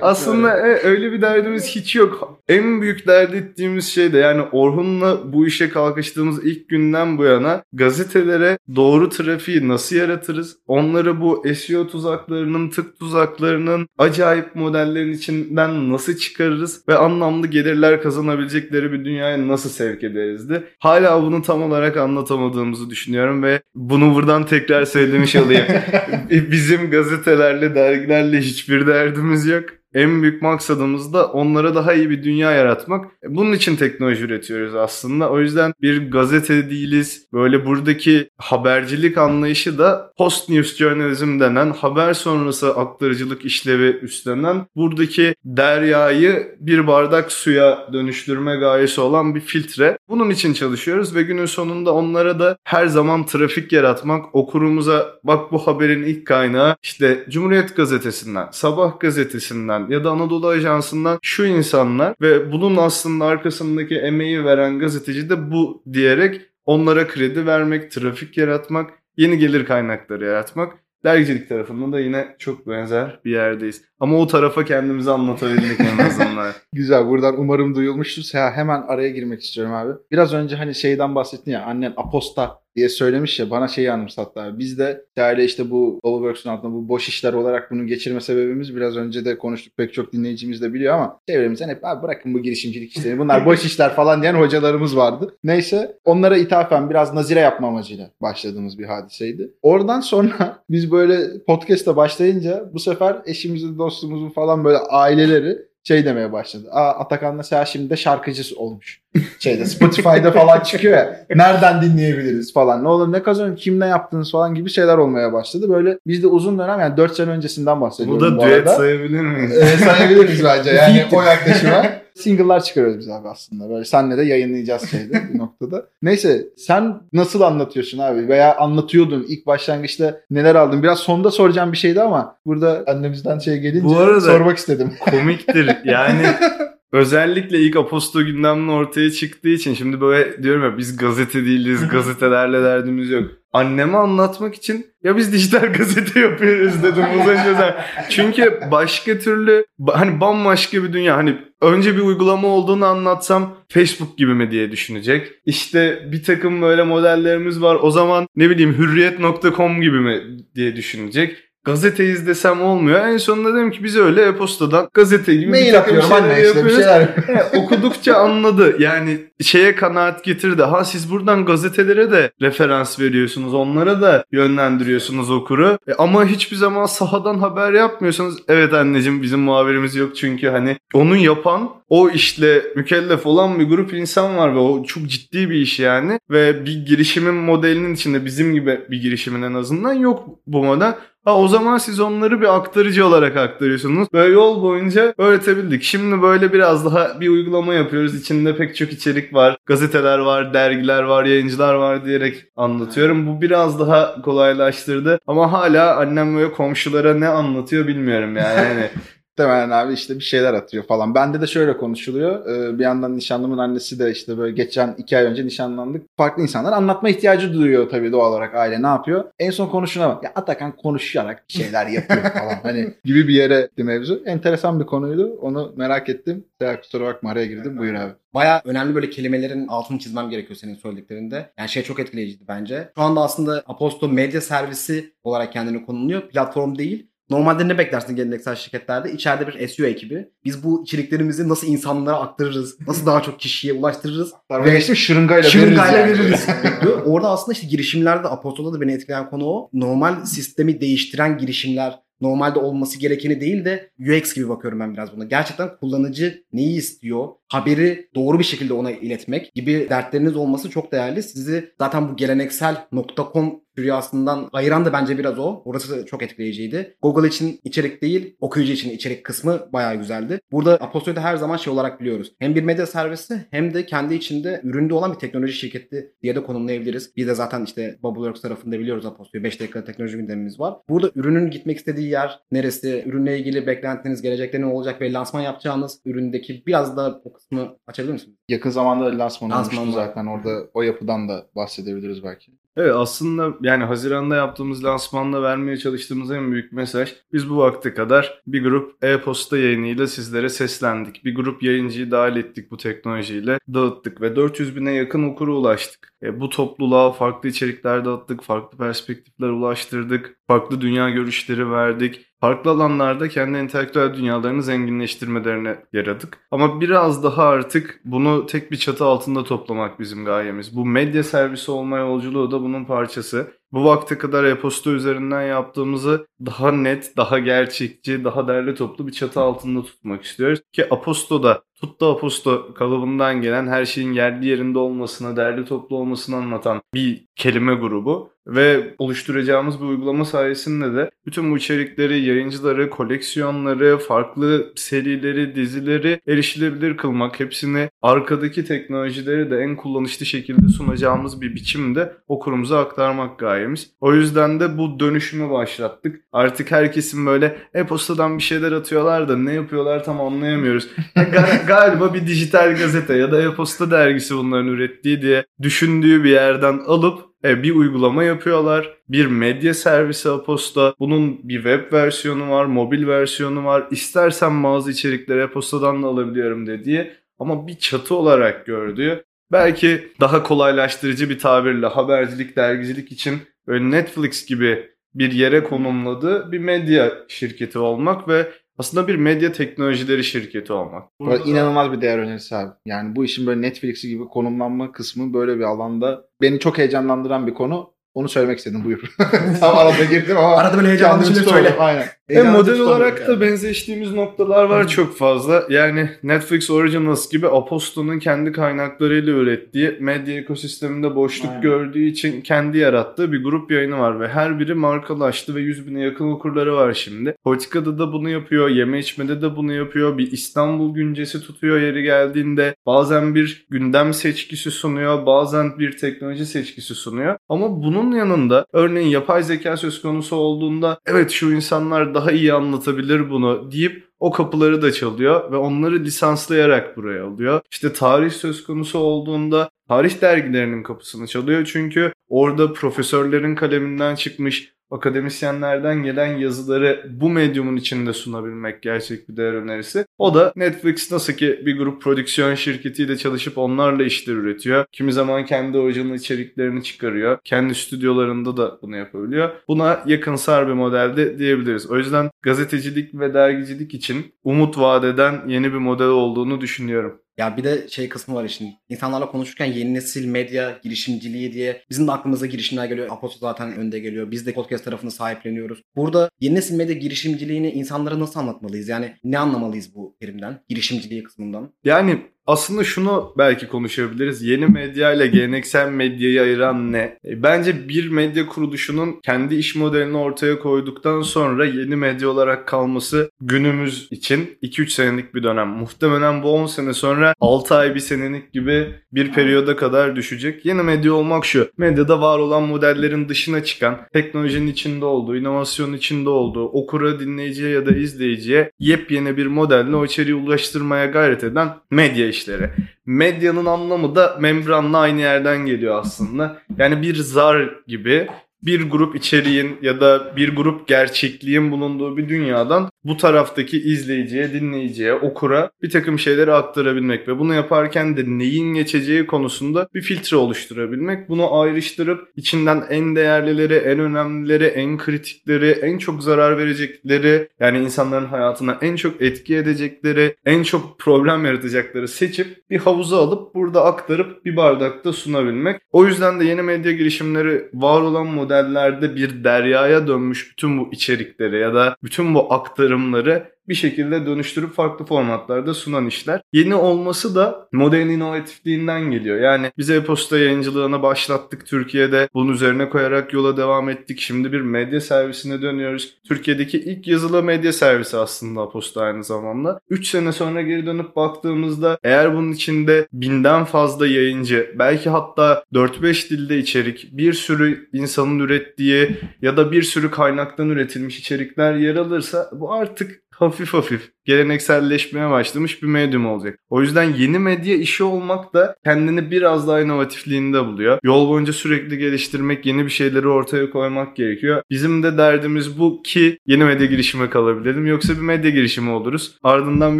[0.02, 2.40] Aslında e, öyle bir derdimiz hiç yok.
[2.48, 7.64] En büyük dert ettiğimiz şey de yani Orhun'la bu işe kalkıştığımız ilk günden bu yana
[7.74, 10.58] gazetelere doğru trafiği nasıl yaratırız?
[10.68, 15.14] Onları bu SEO tuzaklarının, tık tuzaklarının acayip modellerin
[15.48, 20.64] içinden nasıl çıkarırız ve anlamlı gelirler kazanabilecekleri bir dünyaya nasıl sevk ederiz de.
[20.80, 25.66] Hala bunu tam olarak anlatamadığımızı düşünüyorum ve bunu buradan tekrar söylemiş olayım.
[26.52, 29.64] Bizim gazetelerle, dergilerle hiçbir derdimiz yok.
[29.98, 33.06] En büyük maksadımız da onlara daha iyi bir dünya yaratmak.
[33.28, 35.30] Bunun için teknoloji üretiyoruz aslında.
[35.30, 37.28] O yüzden bir gazete değiliz.
[37.34, 45.36] Böyle buradaki habercilik anlayışı da post news journalism denen haber sonrası aktarıcılık işlevi üstlenen buradaki
[45.46, 49.98] deryayı bir bardak suya dönüştürme gayesi olan bir filtre.
[50.10, 55.68] Bunun için çalışıyoruz ve günün sonunda onlara da her zaman trafik yaratmak, okurumuza bak bu
[55.68, 62.52] haberin ilk kaynağı işte Cumhuriyet Gazetesi'nden, Sabah Gazetesi'nden, ya da Anadolu Ajansı'ndan şu insanlar ve
[62.52, 69.38] bunun aslında arkasındaki emeği veren gazeteci de bu diyerek onlara kredi vermek, trafik yaratmak, yeni
[69.38, 70.74] gelir kaynakları yaratmak.
[71.04, 73.82] Dergicilik tarafında da yine çok benzer bir yerdeyiz.
[74.00, 76.52] Ama o tarafa kendimizi anlatabildik en azından.
[76.74, 78.38] Güzel buradan umarım duyulmuştur.
[78.38, 79.92] Ya hemen araya girmek istiyorum abi.
[80.12, 84.60] Biraz önce hani şeyden bahsettin ya annen aposta diye söylemiş ya bana şeyi anımsattı abi.
[84.60, 88.98] Biz de değerli işte bu Overworks'un altında bu boş işler olarak bunu geçirme sebebimiz biraz
[88.98, 92.98] önce de konuştuk pek çok dinleyicimiz de biliyor ama çevremizden hep abi bırakın bu girişimcilik
[92.98, 95.38] işlerini bunlar boş işler falan diyen hocalarımız vardı.
[95.44, 99.52] Neyse onlara ithafen biraz nazire yapma amacıyla başladığımız bir hadiseydi.
[99.62, 106.32] Oradan sonra biz böyle podcast'a başlayınca bu sefer eşimizin dostumuzun falan böyle aileleri şey demeye
[106.32, 106.68] başladı.
[106.72, 109.02] Aa Atakan mesela şimdi de şarkıcı olmuş.
[109.40, 111.26] Şeyde Spotify'da falan çıkıyor ya.
[111.36, 112.84] Nereden dinleyebiliriz falan.
[112.84, 115.70] Ne olur ne kazanıyorsun kim ne yaptınız falan gibi şeyler olmaya başladı.
[115.70, 118.76] Böyle biz de uzun dönem yani 4 sene öncesinden bahsediyorum bu da bu düet arada.
[118.76, 119.58] sayabilir miyiz?
[119.58, 121.86] Ee, sayabiliriz bence yani o yaklaşıma.
[122.16, 123.70] Single'lar çıkarıyoruz biz abi aslında.
[123.70, 125.86] Böyle senle de yayınlayacağız şeyde bir noktada.
[126.02, 128.28] Neyse sen nasıl anlatıyorsun abi?
[128.28, 130.84] Veya anlatıyordun ilk başlangıçta neler aldın?
[130.84, 134.94] Biraz sonda soracağım bir şeydi ama burada annemizden şey gelince Bu arada- sormak istedim.
[135.00, 136.22] Komiktir yani
[136.92, 142.64] özellikle ilk Aposto gündeminin ortaya çıktığı için şimdi böyle diyorum ya biz gazete değiliz gazetelerle
[142.64, 143.32] derdimiz yok.
[143.54, 147.76] Anneme anlatmak için ya biz dijital gazete yapıyoruz dedim önce sen.
[148.10, 154.34] Çünkü başka türlü hani bambaşka bir dünya hani önce bir uygulama olduğunu anlatsam Facebook gibi
[154.34, 155.32] mi diye düşünecek.
[155.46, 160.22] İşte bir takım böyle modellerimiz var o zaman ne bileyim hürriyet.com gibi mi
[160.56, 161.47] diye düşünecek.
[161.68, 163.00] Gazete izlesem olmuyor.
[163.00, 166.44] En sonunda dedim ki biz öyle e-postadan gazete gibi bir Mail takım atıyorum şeyler anne
[166.48, 166.76] işte bir yapıyoruz.
[166.76, 167.08] şeyler.
[167.28, 168.76] He, okudukça anladı.
[168.80, 170.64] Yani şeye kanaat getirdi.
[170.64, 173.54] Ha siz buradan gazetelere de referans veriyorsunuz.
[173.54, 175.78] Onlara da yönlendiriyorsunuz okuru.
[175.88, 181.16] E, ama hiçbir zaman sahadan haber yapmıyorsanız evet anneciğim bizim muhabirimiz yok çünkü hani onu
[181.16, 185.80] yapan o işle mükellef olan bir grup insan var ve o çok ciddi bir iş
[185.80, 186.20] yani.
[186.30, 190.94] Ve bir girişimin modelinin içinde bizim gibi bir girişimin en azından yok bu model.
[191.28, 194.08] Ha o zaman siz onları bir aktarıcı olarak aktarıyorsunuz.
[194.14, 195.84] Böyle yol boyunca öğretebildik.
[195.84, 198.16] Şimdi böyle biraz daha bir uygulama yapıyoruz.
[198.16, 199.58] İçinde pek çok içerik var.
[199.66, 203.28] Gazeteler var, dergiler var, yayıncılar var diyerek anlatıyorum.
[203.28, 205.20] Bu biraz daha kolaylaştırdı.
[205.28, 208.58] Ama hala annem böyle komşulara ne anlatıyor bilmiyorum yani.
[208.58, 208.90] yani
[209.40, 211.16] Muhtemelen abi işte bir şeyler atıyor falan.
[211.16, 212.46] Bende de şöyle konuşuluyor.
[212.46, 216.06] Ee, bir yandan nişanlımın annesi de işte böyle geçen iki ay önce nişanlandık.
[216.18, 219.24] Farklı insanlar anlatma ihtiyacı duyuyor tabii doğal olarak aile ne yapıyor.
[219.40, 220.24] En son konuşuna bak.
[220.24, 222.60] Ya Atakan konuşarak şeyler yapıyor falan.
[222.64, 224.24] hani gibi bir yere mevzu.
[224.26, 225.38] Enteresan bir konuydu.
[225.42, 226.46] Onu merak ettim.
[226.62, 227.78] Seher kusura bakma araya girdim.
[227.78, 228.14] Buyur abi.
[228.34, 231.50] Baya önemli böyle kelimelerin altını çizmem gerekiyor senin söylediklerinde.
[231.60, 232.90] Yani şey çok etkileyiciydi bence.
[232.96, 236.22] Şu anda aslında Aposto medya servisi olarak kendini konumluyor.
[236.22, 237.07] Platform değil.
[237.30, 239.12] Normalde ne beklersin geleneksel şirketlerde?
[239.12, 240.30] İçeride bir SEO ekibi.
[240.46, 242.78] Biz bu içeriklerimizi nasıl insanlara aktarırız?
[242.88, 244.34] Nasıl daha çok kişiye ulaştırırız?
[244.52, 246.20] Ve geçtim şırıngayla, Şırıngayla veririz.
[246.48, 246.48] veririz.
[247.06, 249.70] Orada aslında işte girişimlerde Apostol'da da beni etkileyen konu o.
[249.74, 255.26] Normal sistemi değiştiren girişimler normalde olması gerekeni değil de UX gibi bakıyorum ben biraz buna.
[255.26, 257.28] Gerçekten kullanıcı neyi istiyor?
[257.48, 261.24] Haberi doğru bir şekilde ona iletmek gibi dertleriniz olması çok değerli.
[261.24, 265.62] Sizi zaten bu geleneksel.com rüyasından ayıran da bence biraz o.
[265.66, 266.96] Orası da çok etkileyiciydi.
[267.02, 270.40] Google için içerik değil, okuyucu için içerik kısmı bayağı güzeldi.
[270.52, 272.34] Burada Apostol'ü de her zaman şey olarak biliyoruz.
[272.40, 276.44] Hem bir medya servisi hem de kendi içinde üründe olan bir teknoloji şirketi diye de
[276.44, 277.12] konumlayabiliriz.
[277.16, 279.44] Biz de zaten işte Bubbleworks tarafında biliyoruz Apostol'ü.
[279.44, 280.74] 5 dakika teknoloji gündemimiz var.
[280.90, 286.00] Burada ürünün gitmek istediği yer neresi, ürünle ilgili beklentiniz, gelecekte ne olacak ve lansman yapacağınız
[286.06, 288.36] üründeki biraz da kısmı açabilir misiniz?
[288.50, 290.26] Yakın zamanda lansman olmuştu zaten.
[290.26, 292.52] Orada o yapıdan da bahsedebiliriz belki.
[292.78, 298.42] Evet aslında yani Haziran'da yaptığımız lansmanda vermeye çalıştığımız en büyük mesaj biz bu vakte kadar
[298.48, 301.26] bir grup e-posta yayınıyla sizlere seslendik.
[301.26, 306.14] Bir grup yayıncıyı dahil ettik bu teknolojiyle dağıttık ve 400 bine yakın okura ulaştık.
[306.24, 312.28] E, bu topluluğa farklı içerikler dağıttık, farklı perspektifler ulaştırdık, farklı dünya görüşleri verdik.
[312.42, 316.38] Farklı alanlarda kendi entelektüel dünyalarını zenginleştirmelerine yaradık.
[316.52, 320.76] Ama biraz daha artık bunu tek bir çatı altında toplamak bizim gayemiz.
[320.76, 323.52] Bu medya servisi olma yolculuğu da bunun parçası.
[323.72, 329.40] Bu vakte kadar e-posta üzerinden yaptığımızı daha net, daha gerçekçi, daha derli toplu bir çatı
[329.40, 330.60] altında tutmak istiyoruz.
[330.74, 331.44] Ki Aposto
[331.84, 337.26] da Tutta Aposto kalıbından gelen her şeyin yerli yerinde olmasını, derli toplu olmasını anlatan bir
[337.36, 338.38] kelime grubu.
[338.48, 346.98] Ve oluşturacağımız bir uygulama sayesinde de bütün bu içerikleri, yayıncıları, koleksiyonları, farklı serileri, dizileri erişilebilir
[346.98, 353.92] kılmak, hepsini arkadaki teknolojileri de en kullanışlı şekilde sunacağımız bir biçimde okurumuza aktarmak gayemiz.
[354.02, 356.22] O yüzden de bu dönüşümü başlattık.
[356.32, 360.88] Artık herkesin böyle e-postadan bir şeyler atıyorlar da ne yapıyorlar tam anlayamıyoruz.
[361.68, 367.26] Galiba bir dijital gazete ya da e-posta dergisi bunların ürettiği diye düşündüğü bir yerden alıp
[367.44, 368.98] e, bir uygulama yapıyorlar.
[369.10, 370.96] Bir medya servisi Aposta.
[371.00, 373.88] Bunun bir web versiyonu var, mobil versiyonu var.
[373.92, 381.30] İstersen bazı içerikleri e-postadan da alabiliyorum dediği ama bir çatı olarak gördüğü belki daha kolaylaştırıcı
[381.30, 388.28] bir tabirle habercilik, dergicilik için böyle Netflix gibi bir yere konumladığı bir medya şirketi olmak
[388.28, 391.04] ve aslında bir medya teknolojileri şirketi olmak.
[391.22, 392.72] Böyle inanılmaz bir değer önerisi abi.
[392.86, 397.54] Yani bu işin böyle Netflix'i gibi konumlanma kısmı böyle bir alanda beni çok heyecanlandıran bir
[397.54, 397.94] konu.
[398.18, 399.00] Onu söylemek istedim buyur.
[399.60, 401.76] Tam arada girdim ama Arada böyle heyecanlı şeyler söyle.
[401.80, 402.06] Aynen.
[402.28, 403.28] Heyecanlı model olarak yani.
[403.28, 405.64] da benzeştiğimiz noktalar var çok fazla.
[405.70, 411.62] Yani Netflix Originals gibi Aposto'nun kendi kaynaklarıyla ürettiği medya ekosisteminde boşluk Aynen.
[411.62, 416.02] gördüğü için kendi yarattığı bir grup yayını var ve her biri markalaştı ve 100 bine
[416.02, 417.36] yakın okurları var şimdi.
[417.44, 420.18] Politikada da bunu yapıyor, yeme içmede de bunu yapıyor.
[420.18, 422.76] Bir İstanbul güncesi tutuyor yeri geldiğinde.
[422.86, 427.38] Bazen bir gündem seçkisi sunuyor, bazen bir teknoloji seçkisi sunuyor.
[427.50, 433.30] Ama bunun yanında örneğin yapay zeka söz konusu olduğunda evet şu insanlar daha iyi anlatabilir
[433.30, 437.62] bunu deyip o kapıları da çalıyor ve onları lisanslayarak buraya alıyor.
[437.72, 446.04] İşte tarih söz konusu olduğunda tarih dergilerinin kapısını çalıyor çünkü orada profesörlerin kaleminden çıkmış akademisyenlerden
[446.04, 450.06] gelen yazıları bu medyumun içinde sunabilmek gerçek bir değer önerisi.
[450.18, 454.86] O da Netflix nasıl ki bir grup prodüksiyon şirketiyle çalışıp onlarla işler üretiyor.
[454.92, 457.38] Kimi zaman kendi orijinal içeriklerini çıkarıyor.
[457.44, 459.50] Kendi stüdyolarında da bunu yapabiliyor.
[459.68, 461.92] Buna yakınsar bir modelde diyebiliriz.
[461.92, 467.22] O yüzden gazetecilik ve dergicilik için umut vaat eden yeni bir model olduğunu düşünüyorum.
[467.38, 468.76] Ya bir de şey kısmı var işin.
[468.90, 473.08] İnsanlarla konuşurken yeni nesil medya girişimciliği diye bizim de aklımıza girişimler geliyor.
[473.12, 474.32] Aposto zaten önde geliyor.
[474.32, 475.82] Biz de podcast tarafını sahipleniyoruz.
[475.96, 478.88] Burada yeni nesil medya girişimciliğini insanlara nasıl anlatmalıyız?
[478.88, 481.74] Yani ne anlamalıyız bu terimden, girişimciliği kısmından?
[481.84, 484.42] Yani aslında şunu belki konuşabiliriz.
[484.44, 487.18] Yeni medya ile geleneksel medyayı ayıran ne?
[487.26, 493.32] E, Bence bir medya kuruluşunun kendi iş modelini ortaya koyduktan sonra yeni medya olarak kalması
[493.42, 495.68] günümüz için 2-3 senelik bir dönem.
[495.68, 500.66] Muhtemelen bu 10 sene sonra 6 ay bir senelik gibi bir periyoda kadar düşecek.
[500.66, 501.70] Yeni medya olmak şu.
[501.78, 507.86] Medyada var olan modellerin dışına çıkan, teknolojinin içinde olduğu, inovasyonun içinde olduğu, okura, dinleyiciye ya
[507.86, 512.70] da izleyiciye yepyeni bir modelle o içeriği ulaştırmaya gayret eden medya işleri.
[513.06, 516.62] Medyanın anlamı da membranla aynı yerden geliyor aslında.
[516.78, 518.28] Yani bir zar gibi
[518.64, 525.14] bir grup içeriğin ya da bir grup gerçekliğin bulunduğu bir dünyadan bu taraftaki izleyiciye, dinleyiciye,
[525.14, 531.30] okura bir takım şeyleri aktarabilmek ve bunu yaparken de neyin geçeceği konusunda bir filtre oluşturabilmek.
[531.30, 538.26] Bunu ayrıştırıp içinden en değerlileri, en önemlileri, en kritikleri, en çok zarar verecekleri yani insanların
[538.26, 544.46] hayatına en çok etki edecekleri, en çok problem yaratacakları seçip bir havuza alıp burada aktarıp
[544.46, 545.82] bir bardakta sunabilmek.
[545.92, 551.60] O yüzden de yeni medya girişimleri var olan modellerde bir deryaya dönmüş bütün bu içerikleri
[551.60, 552.54] ya da bütün bu
[552.98, 556.42] aktarımları bir şekilde dönüştürüp farklı formatlarda sunan işler.
[556.54, 559.40] Yeni olması da modern inovatifliğinden geliyor.
[559.40, 562.30] Yani biz e-posta yayıncılığına başlattık Türkiye'de.
[562.34, 564.20] Bunun üzerine koyarak yola devam ettik.
[564.20, 566.18] Şimdi bir medya servisine dönüyoruz.
[566.28, 569.80] Türkiye'deki ilk yazılı medya servisi aslında e-posta aynı zamanda.
[569.90, 576.30] 3 sene sonra geri dönüp baktığımızda eğer bunun içinde binden fazla yayıncı, belki hatta 4-5
[576.30, 582.50] dilde içerik, bir sürü insanın ürettiği ya da bir sürü kaynaktan üretilmiş içerikler yer alırsa
[582.54, 584.17] bu artık Humphy Fuffy.
[584.28, 586.60] Gelenekselleşmeye başlamış bir medyum olacak.
[586.70, 591.00] O yüzden yeni medya işi olmak da kendini biraz daha inovatifliğinde buluyor.
[591.04, 594.62] Yol boyunca sürekli geliştirmek, yeni bir şeyleri ortaya koymak gerekiyor.
[594.70, 597.86] Bizim de derdimiz bu ki yeni medya girişime kalabilelim.
[597.86, 599.38] Yoksa bir medya girişimi oluruz.
[599.44, 600.00] Ardından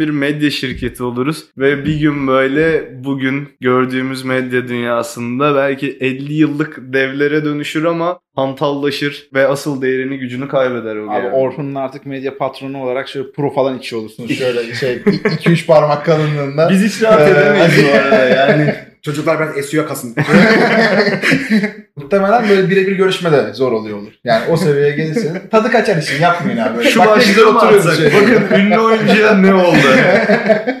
[0.00, 1.44] bir medya şirketi oluruz.
[1.58, 9.28] Ve bir gün böyle bugün gördüğümüz medya dünyasında belki 50 yıllık devlere dönüşür ama hantallaşır
[9.34, 11.34] ve asıl değerini gücünü kaybeder o Abi yani.
[11.34, 14.38] Orhun'un artık medya patronu olarak şöyle pro falan içi olursunuz.
[14.38, 16.68] Şöyle şey 2-3 parmak kalınlığında.
[16.70, 18.74] Biz hiç rahat Ee, edemeyiz bu arada yani.
[19.02, 20.16] Çocuklar biraz SEO kasın.
[21.96, 24.12] Muhtemelen böyle birebir görüşme de zor oluyor olur.
[24.24, 26.76] Yani o seviyeye gelirseniz tadı kaçar işin yapmayın abi.
[26.78, 26.90] Böyle.
[26.90, 28.06] Şu Bak başlığı oturuyoruz şey.
[28.06, 29.76] Bakın ünlü oyuncuya ne oldu?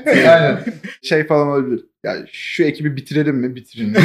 [0.06, 0.60] Aynen.
[1.02, 1.80] Şey falan olabilir.
[2.04, 3.56] Ya şu ekibi bitirelim mi?
[3.56, 3.96] Bitirin.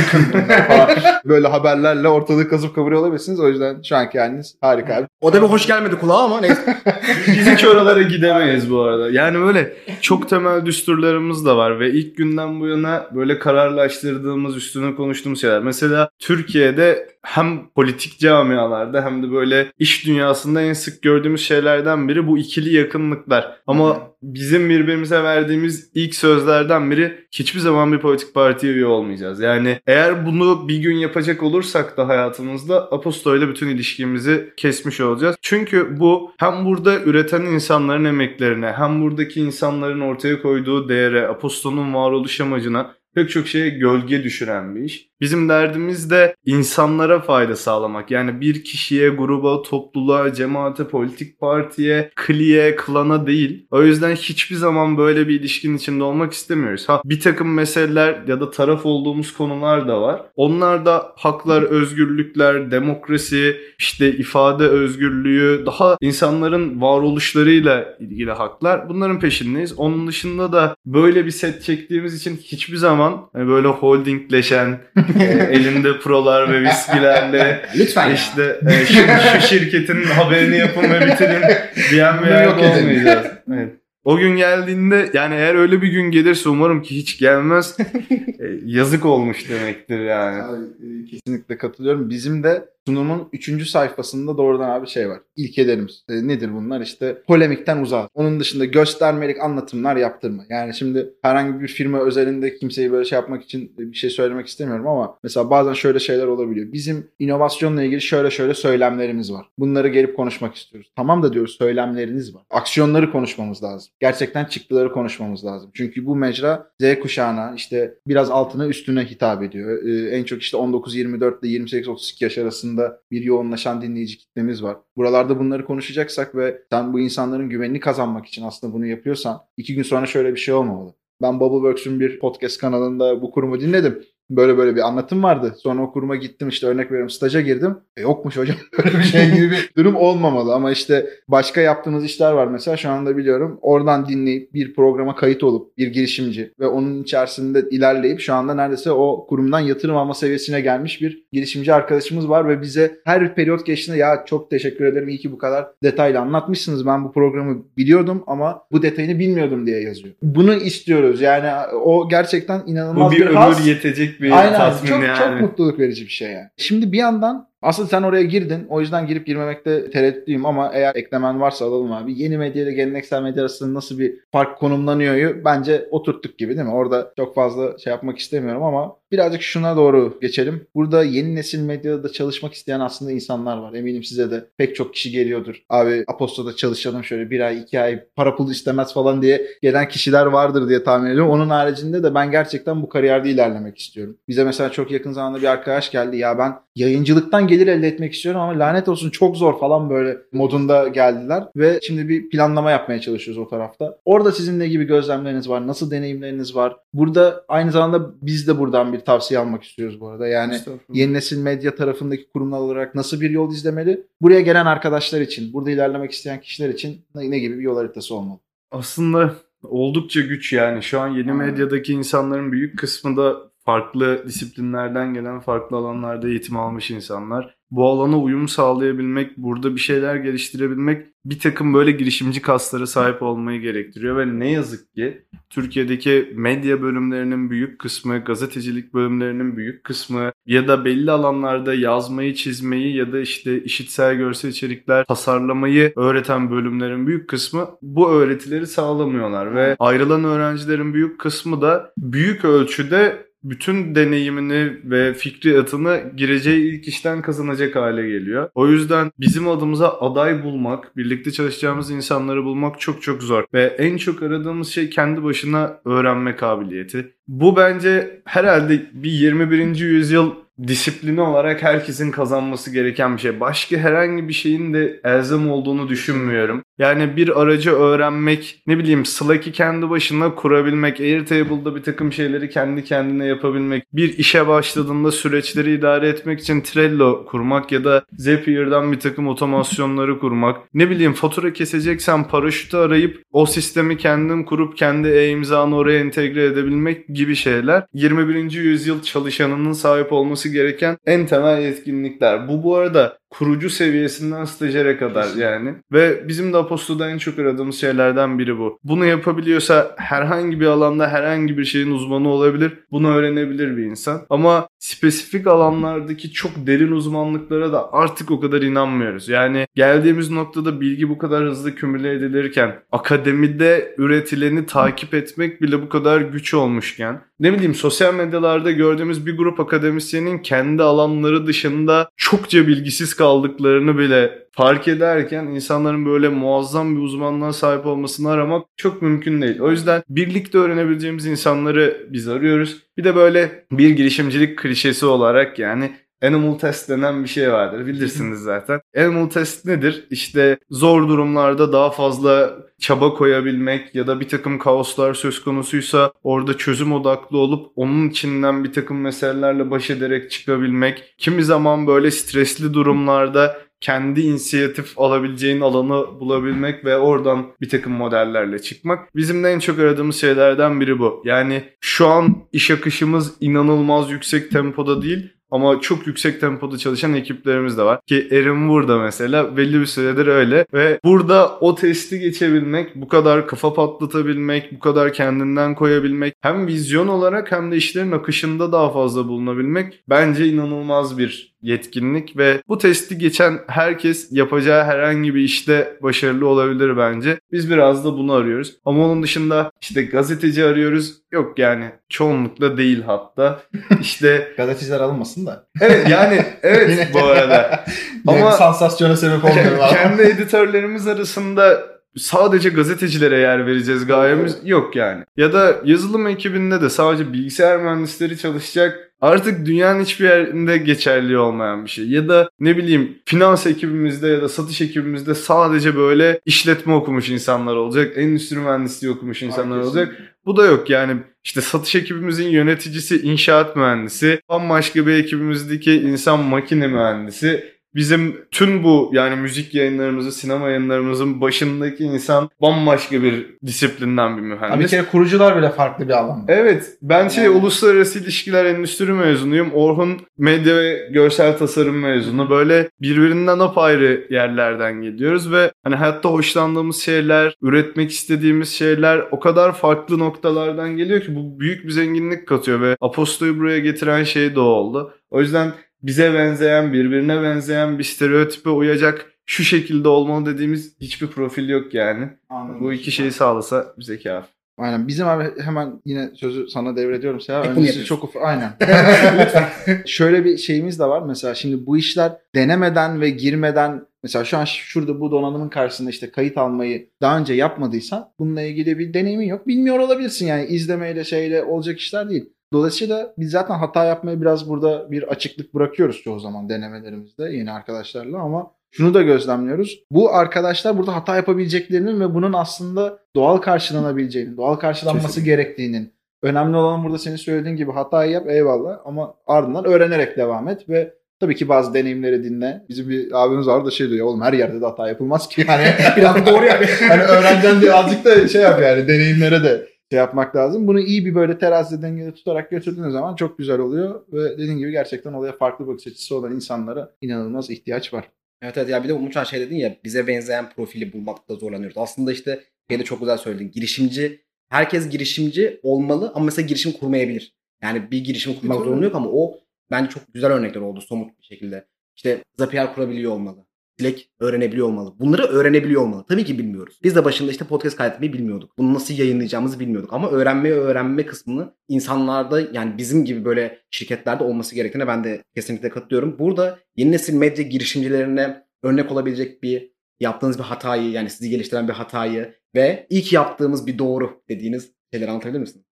[1.26, 3.40] Böyle haberlerle ortalığı kazıp kavuruyor olabilirsiniz.
[3.40, 5.08] O yüzden şu anki haliniz harika abi.
[5.22, 6.78] o da bir hoş gelmedi kulağa ama neyse.
[7.28, 9.10] Biz hiç oralara gidemeyiz bu arada.
[9.12, 14.96] Yani böyle çok temel düsturlarımız da var ve ilk günden bu yana böyle kararlaştırdığımız, üstüne
[14.96, 15.60] konuştuğumuz şeyler.
[15.60, 22.28] Mesela Türkiye'de hem politik camialarda hem de böyle iş dünyasında en sık gördüğümüz şeylerden biri
[22.28, 23.58] bu ikili yakınlıklar.
[23.68, 29.40] Ama bizim birbirimize verdiğimiz ilk sözlerden biri hiçbir zaman bir politik partiye üye olmayacağız.
[29.40, 35.36] Yani eğer bunu bir gün yapacak olursak da hayatımızda Aposto ile bütün ilişkimizi kesmiş olacağız.
[35.42, 42.42] Çünkü bu hem burada üreten insanların emeklerine hem buradaki insanların ortaya koyduğu değere, Aposto'nun varoluş
[42.42, 45.10] amacına pek çok şeye gölge düşüren bir iş.
[45.24, 48.12] Bizim derdimiz de insanlara fayda sağlamak.
[48.12, 53.68] Yani bir kişiye, gruba, topluluğa, cemaate, politik partiye, kliye, klana değil.
[53.72, 56.90] O yüzden hiçbir zaman böyle bir ilişkinin içinde olmak istemiyoruz.
[56.90, 60.22] Ha bir takım meseleler ya da taraf olduğumuz konular da var.
[60.36, 68.90] Onlar da haklar, özgürlükler, demokrasi, işte ifade özgürlüğü, daha insanların varoluşlarıyla ilgili haklar.
[68.90, 69.74] Bunların peşindeyiz.
[69.80, 75.13] Onun dışında da böyle bir set çektiğimiz için hiçbir zaman hani böyle holdingleşen, e,
[75.52, 78.94] elinde prolar ve viskilerle Lütfen işte e, şu,
[79.34, 81.44] şu şirketin haberini yapın ve bitirin
[81.92, 83.28] diyen bir yerde olmayacağız.
[83.54, 83.70] Evet.
[84.04, 87.78] O gün geldiğinde yani eğer öyle bir gün gelirse umarım ki hiç gelmez.
[88.10, 90.44] e, yazık olmuş demektir yani.
[90.44, 92.10] Abi, e, kesinlikle katılıyorum.
[92.10, 93.70] Bizim de sunumun 3.
[93.70, 95.20] sayfasında doğrudan abi şey var.
[95.36, 96.04] İlkelerimiz.
[96.10, 96.82] E, nedir bunlar?
[96.82, 98.10] İşte polemikten uzak.
[98.14, 100.44] Onun dışında göstermelik anlatımlar yaptırma.
[100.50, 104.88] Yani şimdi herhangi bir firma özelinde kimseyi böyle şey yapmak için bir şey söylemek istemiyorum
[104.88, 106.74] ama mesela bazen şöyle şeyler olabiliyor.
[106.74, 109.46] Bizim inovasyonla ilgili şöyle şöyle söylemlerimiz var.
[109.58, 110.92] Bunları gelip konuşmak istiyoruz.
[110.96, 112.44] Tamam da diyoruz söylemleriniz var.
[112.50, 113.92] Aksiyonları konuşmamız lazım.
[114.00, 115.72] Gerçekten çıktıları konuşmamız lazım.
[115.74, 119.84] Çünkü bu mecra Z kuşağına işte biraz altına üstüne hitap ediyor.
[119.84, 122.73] Ee, en çok işte 19-24 ile 28-32 yaş arasında
[123.12, 124.78] bir yoğunlaşan dinleyici kitlemiz var.
[124.98, 129.84] Buralarda bunları konuşacaksak ve sen bu insanların güvenini kazanmak için aslında bunu yapıyorsan iki gün
[129.84, 130.94] sonra şöyle bir şey olmamalı.
[131.22, 134.04] Ben Bubbleworks'ün bir podcast kanalında bu kurumu dinledim.
[134.36, 135.56] Böyle böyle bir anlatım vardı.
[135.58, 137.78] Sonra o kuruma gittim işte örnek veriyorum staja girdim.
[137.98, 140.54] E, yokmuş hocam böyle bir şey gibi bir durum olmamalı.
[140.54, 143.60] Ama işte başka yaptığınız işler var mesela şu anda biliyorum.
[143.62, 148.92] Oradan dinleyip bir programa kayıt olup bir girişimci ve onun içerisinde ilerleyip şu anda neredeyse
[148.92, 154.00] o kurumdan yatırım alma seviyesine gelmiş bir girişimci arkadaşımız var ve bize her periyot geçtiğinde
[154.00, 156.86] ya çok teşekkür ederim iyi ki bu kadar detaylı anlatmışsınız.
[156.86, 160.16] Ben bu programı biliyordum ama bu detayını bilmiyordum diye yazıyor.
[160.24, 161.22] Bunu istiyoruz.
[161.22, 163.68] Yani o gerçekten inanılmaz Bu bir ömür haz.
[163.68, 165.18] yetecek bir Aynen tatmin çok, yani.
[165.18, 166.50] çok mutluluk verici bir şey yani.
[166.58, 168.66] Şimdi bir yandan aslında sen oraya girdin.
[168.70, 172.22] O yüzden girip girmemekte tereddütlüyüm ama eğer eklemen varsa alalım abi.
[172.22, 176.74] Yeni medya ile geleneksel medya arasında nasıl bir fark konumlanıyor bence oturttuk gibi değil mi?
[176.74, 180.68] Orada çok fazla şey yapmak istemiyorum ama birazcık şuna doğru geçelim.
[180.76, 183.74] Burada yeni nesil medyada çalışmak isteyen aslında insanlar var.
[183.74, 185.64] Eminim size de pek çok kişi geliyordur.
[185.70, 190.26] Abi Aposto'da çalışalım şöyle bir ay iki ay para pul istemez falan diye gelen kişiler
[190.26, 191.32] vardır diye tahmin ediyorum.
[191.32, 194.18] Onun haricinde de ben gerçekten bu kariyerde ilerlemek istiyorum.
[194.28, 196.18] Bize mesela çok yakın zamanda bir arkadaş geldi.
[196.18, 200.88] Ya ben yayıncılıktan gelir elde etmek istiyorum ama lanet olsun çok zor falan böyle modunda
[200.88, 201.44] geldiler.
[201.56, 203.98] Ve şimdi bir planlama yapmaya çalışıyoruz o tarafta.
[204.06, 205.68] Orada sizin ne gibi gözlemleriniz var?
[205.68, 206.78] Nasıl deneyimleriniz var?
[206.94, 210.28] Burada aynı zamanda biz de buradan bir tavsiye almak istiyoruz bu arada.
[210.28, 210.60] Yani
[210.94, 214.08] yeni nesil medya tarafındaki kurumlar olarak nasıl bir yol izlemeli?
[214.22, 218.40] Buraya gelen arkadaşlar için, burada ilerlemek isteyen kişiler için ne gibi bir yol haritası olmalı?
[218.72, 220.84] Aslında oldukça güç yani.
[220.84, 226.92] Şu an yeni medyadaki insanların büyük kısmı da farklı disiplinlerden gelen, farklı alanlarda eğitim almış
[226.92, 227.56] insanlar.
[227.72, 233.62] Bu alana uyum sağlayabilmek, burada bir şeyler geliştirebilmek bir takım böyle girişimci kaslara sahip olmayı
[233.62, 240.68] gerektiriyor ve ne yazık ki Türkiye'deki medya bölümlerinin büyük kısmı, gazetecilik bölümlerinin büyük kısmı ya
[240.68, 247.30] da belli alanlarda yazmayı, çizmeyi ya da işte işitsel görsel içerikler tasarlamayı öğreten bölümlerin büyük
[247.30, 255.14] kısmı bu öğretileri sağlamıyorlar ve ayrılan öğrencilerin büyük kısmı da büyük ölçüde bütün deneyimini ve
[255.14, 258.50] fikriyatını gireceği ilk işten kazanacak hale geliyor.
[258.56, 263.44] O yüzden bizim adımıza aday bulmak, birlikte çalışacağımız insanları bulmak çok çok zor.
[263.54, 267.14] Ve en çok aradığımız şey kendi başına öğrenme kabiliyeti.
[267.28, 269.76] Bu bence herhalde bir 21.
[269.76, 273.40] yüzyıl disiplini olarak herkesin kazanması gereken bir şey.
[273.40, 276.64] Başka herhangi bir şeyin de elzem olduğunu düşünmüyorum.
[276.78, 282.84] Yani bir aracı öğrenmek, ne bileyim Slack'i kendi başına kurabilmek, Airtable'da bir takım şeyleri kendi
[282.84, 289.00] kendine yapabilmek, bir işe başladığında süreçleri idare etmek için Trello kurmak ya da Zapier'dan bir
[289.00, 295.76] takım otomasyonları kurmak, ne bileyim fatura keseceksen paraşütü arayıp o sistemi kendin kurup kendi e-imzanı
[295.76, 298.52] oraya entegre edebilmek gibi şeyler 21.
[298.52, 302.48] yüzyıl çalışanının sahip olması gereken en temel yetkinlikler.
[302.48, 305.76] Bu bu arada kurucu seviyesinden stajyere kadar yani.
[305.92, 308.80] Ve bizim de Aposto'da en çok aradığımız şeylerden biri bu.
[308.84, 312.74] Bunu yapabiliyorsa herhangi bir alanda herhangi bir şeyin uzmanı olabilir.
[312.92, 314.22] Bunu öğrenebilir bir insan.
[314.30, 319.30] Ama spesifik alanlardaki çok derin uzmanlıklara da artık o kadar inanmıyoruz.
[319.30, 325.90] Yani geldiğimiz noktada bilgi bu kadar hızlı kümüle edilirken akademide üretileni takip etmek bile bu
[325.90, 332.68] kadar güç olmuşken ne bileyim sosyal medyalarda gördüğümüz bir grup akademisyenin kendi alanları dışında çokça
[332.68, 339.42] bilgisiz kaldıklarını bile fark ederken insanların böyle muazzam bir uzmanlığa sahip olmasını aramak çok mümkün
[339.42, 339.60] değil.
[339.60, 342.78] O yüzden birlikte öğrenebileceğimiz insanları biz arıyoruz.
[342.98, 345.92] Bir de böyle bir girişimcilik klişesi olarak yani
[346.24, 347.88] Animal test denen bir şey vardır.
[347.88, 348.82] Bilirsiniz zaten.
[348.98, 350.08] Animal test nedir?
[350.10, 356.58] İşte zor durumlarda daha fazla çaba koyabilmek ya da bir takım kaoslar söz konusuysa orada
[356.58, 361.16] çözüm odaklı olup onun içinden bir takım meselelerle baş ederek çıkabilmek.
[361.18, 368.60] Kimi zaman böyle stresli durumlarda kendi inisiyatif alabileceğin alanı bulabilmek ve oradan bir takım modellerle
[368.60, 369.16] çıkmak.
[369.16, 371.22] Bizim de en çok aradığımız şeylerden biri bu.
[371.26, 377.78] Yani şu an iş akışımız inanılmaz yüksek tempoda değil ama çok yüksek tempoda çalışan ekiplerimiz
[377.78, 378.00] de var.
[378.08, 380.66] Ki Erin burada mesela belli bir süredir öyle.
[380.74, 387.08] Ve burada o testi geçebilmek, bu kadar kafa patlatabilmek, bu kadar kendinden koyabilmek hem vizyon
[387.08, 393.18] olarak hem de işlerin akışında daha fazla bulunabilmek bence inanılmaz bir yetkinlik ve bu testi
[393.18, 397.40] geçen herkes yapacağı herhangi bir işte başarılı olabilir bence.
[397.52, 398.76] Biz biraz da bunu arıyoruz.
[398.86, 401.14] Ama onun dışında işte gazeteci arıyoruz.
[401.32, 403.60] Yok yani çoğunlukla değil hatta.
[404.02, 405.68] İşte Gazeteciler alınmasın da.
[405.82, 407.86] evet yani evet bu arada.
[408.28, 415.24] Ama sansasyona sebep olmuyor kendi editörlerimiz arasında sadece gazetecilere yer vereceğiz gayemiz yok yani.
[415.38, 421.86] Ya da yazılım ekibinde de sadece bilgisayar mühendisleri çalışacak artık dünyanın hiçbir yerinde geçerli olmayan
[421.86, 422.10] bir şey.
[422.10, 427.76] Ya da ne bileyim finans ekibimizde ya da satış ekibimizde sadece böyle işletme okumuş insanlar
[427.76, 428.18] olacak.
[428.18, 430.18] Endüstri mühendisliği okumuş insanlar Herkesin olacak.
[430.46, 431.18] bu da yok yani.
[431.44, 437.73] İşte satış ekibimizin yöneticisi inşaat mühendisi, bambaşka bir ekibimizdeki insan makine mühendisi.
[437.96, 444.48] Bizim tüm bu yani müzik yayınlarımızı, sinema yayınlarımızın başındaki insan bambaşka bir disiplinden bir Ha,
[444.48, 444.92] bir mühendis.
[444.92, 446.46] kere kurucular bile farklı bir alan.
[446.48, 446.92] Evet.
[447.02, 449.72] Ben şey Yani- uluslararası ilişkiler endüstri mezunuyum.
[449.74, 452.50] Orhun medya ve görsel tasarım mezunu.
[452.50, 459.76] Böyle birbirinden apayrı yerlerden geliyoruz ve hani hayatta hoşlandığımız şeyler, üretmek istediğimiz şeyler o kadar
[459.76, 464.60] farklı noktalardan geliyor ki bu büyük bir zenginlik katıyor ve Aposto'yu buraya getiren şey de
[464.60, 465.14] o oldu.
[465.32, 465.72] O yüzden
[466.04, 472.30] bize benzeyen, birbirine benzeyen bir stereotipe uyacak şu şekilde olmalı dediğimiz hiçbir profil yok yani.
[472.50, 472.82] Anladım.
[472.82, 474.48] Bu iki şeyi sağlasa bize kafi.
[474.78, 475.08] Aynen.
[475.08, 478.04] Bizim abi hemen yine sözü sana devrediyorum bunu Öncesi yapıyorsun.
[478.04, 478.74] çok uf- Aynen.
[480.06, 484.66] Şöyle bir şeyimiz de var mesela şimdi bu işler denemeden ve girmeden mesela şu an
[484.66, 489.68] şurada bu donanımın karşısında işte kayıt almayı daha önce yapmadıysan bununla ilgili bir deneyimin yok.
[489.68, 492.53] Bilmiyor olabilirsin yani izlemeyle şeyle olacak işler değil.
[492.74, 498.38] Dolayısıyla biz zaten hata yapmaya biraz burada bir açıklık bırakıyoruz çoğu zaman denemelerimizde yeni arkadaşlarla
[498.38, 500.04] ama şunu da gözlemliyoruz.
[500.12, 505.52] Bu arkadaşlar burada hata yapabileceklerinin ve bunun aslında doğal karşılanabileceğinin, doğal karşılanması Kesinlikle.
[505.52, 506.14] gerektiğinin.
[506.42, 511.14] Önemli olan burada senin söylediğin gibi hatayı yap eyvallah ama ardından öğrenerek devam et ve
[511.40, 512.86] tabii ki bazı deneyimleri dinle.
[512.90, 515.84] Bizim bir abimiz vardı da şey diyor oğlum her yerde de hata yapılmaz ki yani
[516.18, 516.84] biraz doğru yap.
[517.10, 520.88] hani öğreneceksin diye azıcık da şey yap yani deneyimlere de şey yapmak lazım.
[520.88, 524.92] Bunu iyi bir böyle terazide dengede tutarak götürdüğün zaman çok güzel oluyor ve dediğin gibi
[524.92, 528.30] gerçekten olaya farklı bakış açısı olan insanlara inanılmaz ihtiyaç var.
[528.62, 531.98] Evet evet ya bir de Umutcan şey dedin ya bize benzeyen profili bulmakta zorlanıyoruz.
[531.98, 533.72] Aslında işte şey de çok güzel söyledin.
[533.72, 537.56] Girişimci, herkes girişimci olmalı ama mesela girişim kurmayabilir.
[537.84, 539.60] Yani bir girişim kurmak zorunda yok ama o
[539.92, 541.88] bence çok güzel örnekler oldu somut bir şekilde.
[542.16, 543.66] İşte Zapier kurabiliyor olmalı.
[544.00, 545.14] Slack öğrenebiliyor olmalı.
[545.20, 546.26] Bunları öğrenebiliyor olmalı.
[546.30, 547.00] Tabii ki bilmiyoruz.
[547.04, 548.78] Biz de başında işte podcast kaydetmeyi bilmiyorduk.
[548.78, 550.14] Bunu nasıl yayınlayacağımızı bilmiyorduk.
[550.14, 555.90] Ama öğrenme öğrenme kısmını insanlarda yani bizim gibi böyle şirketlerde olması gerektiğine ben de kesinlikle
[555.90, 556.40] katılıyorum.
[556.40, 561.94] Burada yeni nesil medya girişimcilerine örnek olabilecek bir yaptığınız bir hatayı yani sizi geliştiren bir
[561.94, 565.86] hatayı ve ilk yaptığımız bir doğru dediğiniz şeyleri anlatabilir misin?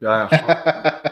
[0.00, 0.28] Yani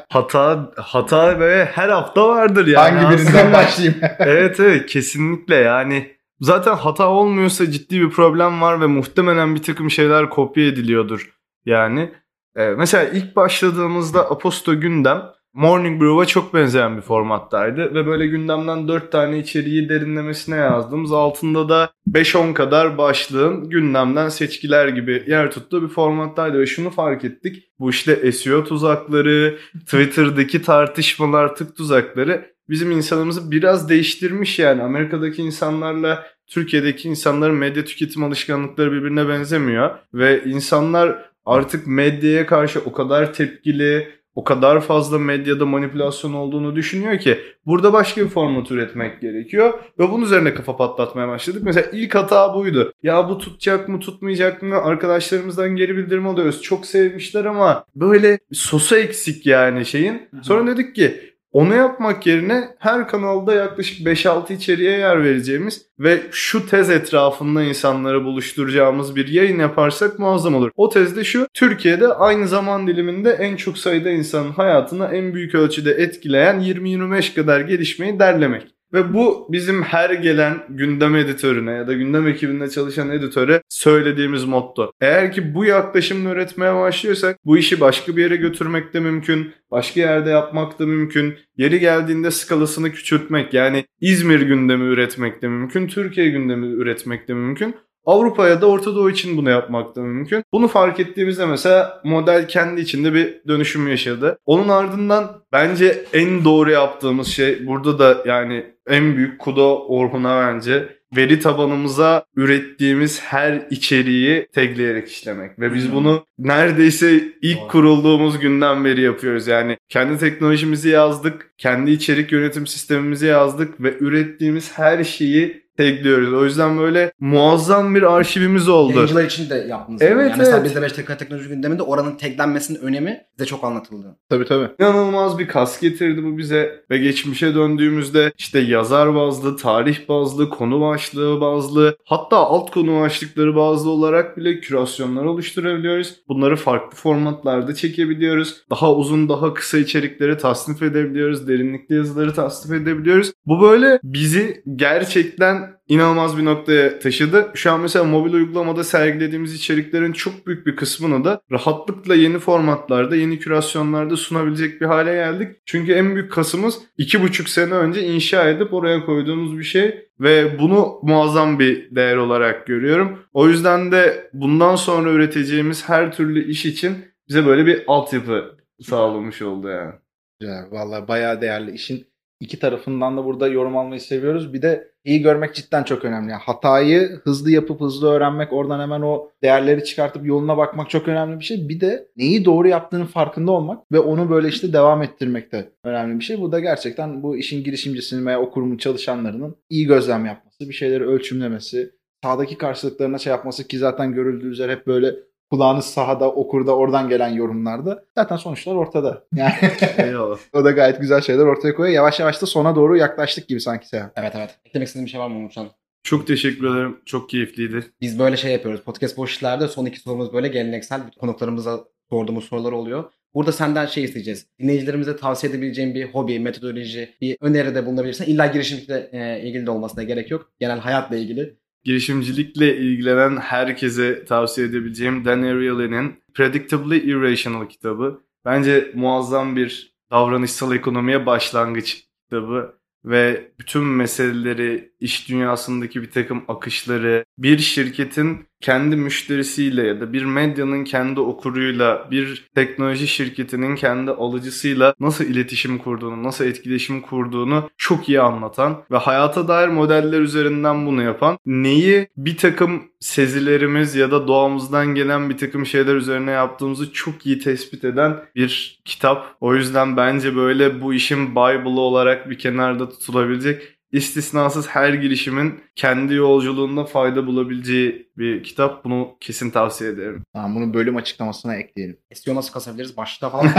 [0.09, 2.99] hata hata böyle her hafta vardır yani.
[2.99, 4.01] Hangi birinden başlayayım?
[4.18, 9.90] evet evet kesinlikle yani zaten hata olmuyorsa ciddi bir problem var ve muhtemelen bir takım
[9.90, 11.32] şeyler kopya ediliyordur
[11.64, 12.12] yani.
[12.57, 15.22] Ee, mesela ilk başladığımızda Aposto gündem
[15.57, 21.68] Morning Brew'a çok benzeyen bir formattaydı ve böyle gündemden 4 tane içeriği derinlemesine yazdığımız altında
[21.68, 27.64] da 5-10 kadar başlığın gündemden seçkiler gibi yer tuttuğu bir formattaydı ve şunu fark ettik.
[27.78, 34.82] Bu işte SEO tuzakları, Twitter'daki tartışmalar, tık tuzakları bizim insanımızı biraz değiştirmiş yani.
[34.82, 42.92] Amerika'daki insanlarla Türkiye'deki insanların medya tüketim alışkanlıkları birbirine benzemiyor ve insanlar artık medyaya karşı o
[42.92, 49.20] kadar tepkili, o kadar fazla medyada manipülasyon olduğunu düşünüyor ki burada başka bir format üretmek
[49.20, 51.62] gerekiyor ve bunun üzerine kafa patlatmaya başladık.
[51.64, 52.93] Mesela ilk hata buydu.
[53.03, 56.62] Ya bu tutacak mı tutmayacak mı arkadaşlarımızdan geri bildirim alıyoruz.
[56.62, 60.22] Çok sevmişler ama böyle sosu eksik yani şeyin.
[60.43, 66.66] Sonra dedik ki onu yapmak yerine her kanalda yaklaşık 5-6 içeriğe yer vereceğimiz ve şu
[66.66, 70.70] tez etrafında insanları buluşturacağımız bir yayın yaparsak muazzam olur.
[70.76, 75.54] O tez de şu, Türkiye'de aynı zaman diliminde en çok sayıda insanın hayatına en büyük
[75.54, 78.76] ölçüde etkileyen 20-25 kadar gelişmeyi derlemek.
[78.93, 84.93] Ve bu bizim her gelen gündem editörüne ya da gündem ekibinde çalışan editöre söylediğimiz motto.
[85.01, 90.01] Eğer ki bu yaklaşımla üretmeye başlıyorsak bu işi başka bir yere götürmek de mümkün, başka
[90.01, 91.34] yerde yapmak da mümkün.
[91.57, 97.74] Yeri geldiğinde skalasını küçültmek yani İzmir gündemi üretmek de mümkün, Türkiye gündemi üretmek de mümkün.
[98.07, 100.42] Avrupa'ya da Orta Doğu için bunu yapmak da mümkün.
[100.52, 104.38] Bunu fark ettiğimizde mesela model kendi içinde bir dönüşüm yaşadı.
[104.46, 110.96] Onun ardından bence en doğru yaptığımız şey burada da yani en büyük kudo Orhun'a bence
[111.16, 115.59] veri tabanımıza ürettiğimiz her içeriği tagleyerek işlemek.
[115.59, 119.46] Ve biz bunu neredeyse ilk kurulduğumuz günden beri yapıyoruz.
[119.46, 126.33] Yani kendi teknolojimizi yazdık, kendi içerik yönetim sistemimizi yazdık ve ürettiğimiz her şeyi tagliyoruz.
[126.33, 128.93] O yüzden böyle muazzam bir arşivimiz oldu.
[128.93, 130.03] Yayıncılar için de yaptınız.
[130.03, 130.64] Evet, yani mesela evet.
[130.64, 134.16] bizde 5 dakika teknoloji gündeminde oranın taglenmesinin önemi bize çok anlatıldı.
[134.31, 134.68] tabii tabii.
[134.81, 140.81] İnanılmaz bir kas getirdi bu bize ve geçmişe döndüğümüzde işte yazar bazlı, tarih bazlı, konu
[140.81, 146.16] başlığı bazlı hatta alt konu başlıkları bazlı olarak bile kürasyonlar oluşturabiliyoruz.
[146.29, 148.62] Bunları farklı formatlarda çekebiliyoruz.
[148.70, 151.49] Daha uzun, daha kısa içerikleri tasnif edebiliyoruz.
[151.49, 153.33] Derinlikli yazıları tasnif edebiliyoruz.
[153.47, 157.51] Bu böyle bizi gerçekten inanılmaz bir noktaya taşıdı.
[157.55, 163.16] Şu an mesela mobil uygulamada sergilediğimiz içeriklerin çok büyük bir kısmını da rahatlıkla yeni formatlarda,
[163.16, 165.57] yeni kürasyonlarda sunabilecek bir hale geldik.
[165.64, 170.59] Çünkü en büyük kasımız iki buçuk sene önce inşa edip oraya koyduğumuz bir şey ve
[170.59, 173.18] bunu muazzam bir değer olarak görüyorum.
[173.32, 176.97] O yüzden de bundan sonra üreteceğimiz her türlü iş için
[177.28, 179.93] bize böyle bir altyapı sağlamış oldu yani.
[180.41, 180.64] Güzel.
[180.70, 181.72] Vallahi bayağı değerli.
[181.72, 182.07] İşin
[182.41, 184.53] iki tarafından da burada yorum almayı seviyoruz.
[184.53, 186.30] Bir de iyi görmek cidden çok önemli.
[186.30, 191.40] Yani hatayı hızlı yapıp hızlı öğrenmek, oradan hemen o değerleri çıkartıp yoluna bakmak çok önemli
[191.40, 191.68] bir şey.
[191.68, 196.18] Bir de neyi doğru yaptığının farkında olmak ve onu böyle işte devam ettirmek de önemli
[196.18, 196.40] bir şey.
[196.40, 201.04] Bu da gerçekten bu işin girişimcisinin veya o kurumun çalışanlarının iyi gözlem yapması, bir şeyleri
[201.04, 201.90] ölçümlemesi,
[202.22, 205.14] sahadaki karşılıklarına şey yapması ki zaten görüldüğü üzere hep böyle
[205.51, 209.24] kulağınız sahada okur da oradan gelen yorumlarda zaten sonuçlar ortada.
[209.34, 209.53] Yani
[209.99, 210.38] Eyvallah.
[210.53, 211.94] o da gayet güzel şeyler ortaya koyuyor.
[211.94, 214.11] Yavaş yavaş da sona doğru yaklaştık gibi sanki Seha.
[214.16, 214.59] Evet evet.
[214.64, 215.68] Eklemek istediğin bir şey var mı Umutcan?
[216.03, 217.01] Çok teşekkür ederim.
[217.05, 217.84] Çok keyifliydi.
[218.01, 218.80] Biz böyle şey yapıyoruz.
[218.80, 223.05] Podcast boş işlerde son iki sorumuz böyle geleneksel konuklarımıza sorduğumuz sorular oluyor.
[223.34, 224.47] Burada senden şey isteyeceğiz.
[224.61, 230.03] Dinleyicilerimize tavsiye edebileceğin bir hobi, metodoloji, bir öneride bulunabilirsen illa girişimcilikle e, ilgili de olmasına
[230.03, 230.53] gerek yok.
[230.61, 231.57] Genel hayatla ilgili.
[231.87, 238.20] Girişimcilikle ilgilenen herkese tavsiye edebileceğim Dan Ariely'nin Predictably Irrational kitabı.
[238.45, 247.24] Bence muazzam bir davranışsal ekonomiye başlangıç kitabı ve bütün meseleleri, iş dünyasındaki bir takım akışları,
[247.38, 254.94] bir şirketin kendi müşterisiyle ya da bir medyanın kendi okuruyla, bir teknoloji şirketinin kendi alıcısıyla
[255.01, 261.03] nasıl iletişim kurduğunu, nasıl etkileşim kurduğunu çok iyi anlatan ve hayata dair modeller üzerinden bunu
[261.03, 267.26] yapan, neyi bir takım sezilerimiz ya da doğamızdan gelen bir takım şeyler üzerine yaptığımızı çok
[267.26, 269.36] iyi tespit eden bir kitap.
[269.40, 276.14] O yüzden bence böyle bu işin Bible'ı olarak bir kenarda tutulabilecek istisnasız her girişimin kendi
[276.14, 278.84] yolculuğunda fayda bulabileceği bir kitap.
[278.84, 280.22] Bunu kesin tavsiye ederim.
[280.34, 281.99] Tamam bunu bölüm açıklamasına ekleyelim.
[282.14, 282.97] SEO nasıl kasabiliriz?
[282.97, 283.49] Başlıkta falan.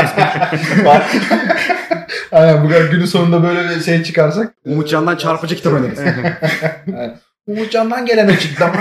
[2.32, 4.56] Aynen bu kadar günün sonunda böyle bir şey çıkarsak.
[4.66, 6.00] Umutcan'dan çarpıcı kitap öneririz.
[7.48, 8.76] Umutcan'dan gelen açıklama.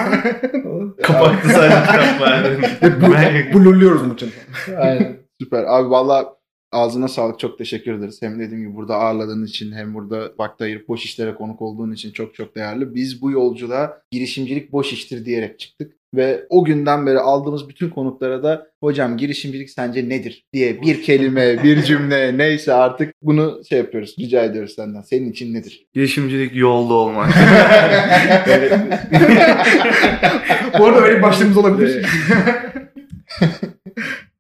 [1.03, 2.44] Kapakta sadece kitap var.
[3.53, 4.30] bu, blurluyoruz Umutcan'ı.
[4.78, 5.16] Aynen.
[5.40, 5.64] Süper.
[5.64, 6.36] Abi valla
[6.77, 7.39] ağzına sağlık.
[7.39, 8.22] Çok teşekkür ederiz.
[8.22, 12.12] Hem dediğim gibi burada ağırladığın için hem burada vakti ayırıp boş işlere konuk olduğun için
[12.12, 12.95] çok çok değerli.
[12.95, 15.93] Biz bu yolculuğa girişimcilik boş iştir diyerek çıktık.
[16.14, 21.62] Ve o günden beri aldığımız bütün konuklara da hocam girişimcilik sence nedir diye bir kelime,
[21.64, 24.14] bir cümle neyse artık bunu şey yapıyoruz.
[24.18, 25.01] Rica ediyoruz senden.
[25.01, 25.87] Senin için nedir?
[25.95, 27.29] Girişimcilik yolda olmak.
[30.79, 32.07] bu arada öyle bir başlığımız olabilir.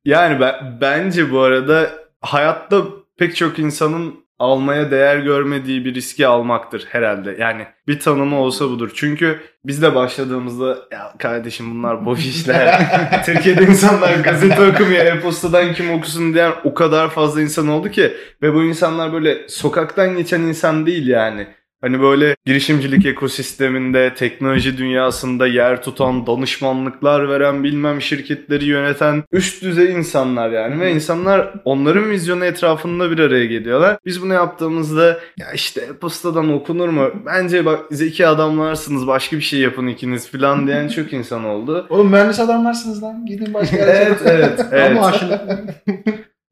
[0.04, 2.84] yani ben, bence bu arada hayatta
[3.18, 7.36] pek çok insanın almaya değer görmediği bir riski almaktır herhalde.
[7.40, 8.90] Yani bir tanımı olsa budur.
[8.94, 12.90] Çünkü biz de başladığımızda ya kardeşim bunlar boş işler.
[13.26, 18.12] Türkiye'de insanlar gazete okumuyor, e-postadan kim okusun diyen o kadar fazla insan oldu ki
[18.42, 21.46] ve bu insanlar böyle sokaktan geçen insan değil yani.
[21.80, 29.92] Hani böyle girişimcilik ekosisteminde, teknoloji dünyasında yer tutan, danışmanlıklar veren, bilmem şirketleri yöneten üst düzey
[29.92, 30.80] insanlar yani.
[30.80, 33.98] Ve insanlar onların vizyonu etrafında bir araya geliyorlar.
[34.04, 37.10] Biz bunu yaptığımızda ya işte postadan okunur mu?
[37.26, 41.86] Bence bak zeki adamlarsınız başka bir şey yapın ikiniz falan diyen çok insan oldu.
[41.90, 43.26] Oğlum mühendis adamlarsınız lan.
[43.26, 43.90] Gidin başka yere.
[43.90, 44.60] Evet evet.
[44.72, 44.90] evet.
[44.90, 45.40] Ama aşırı.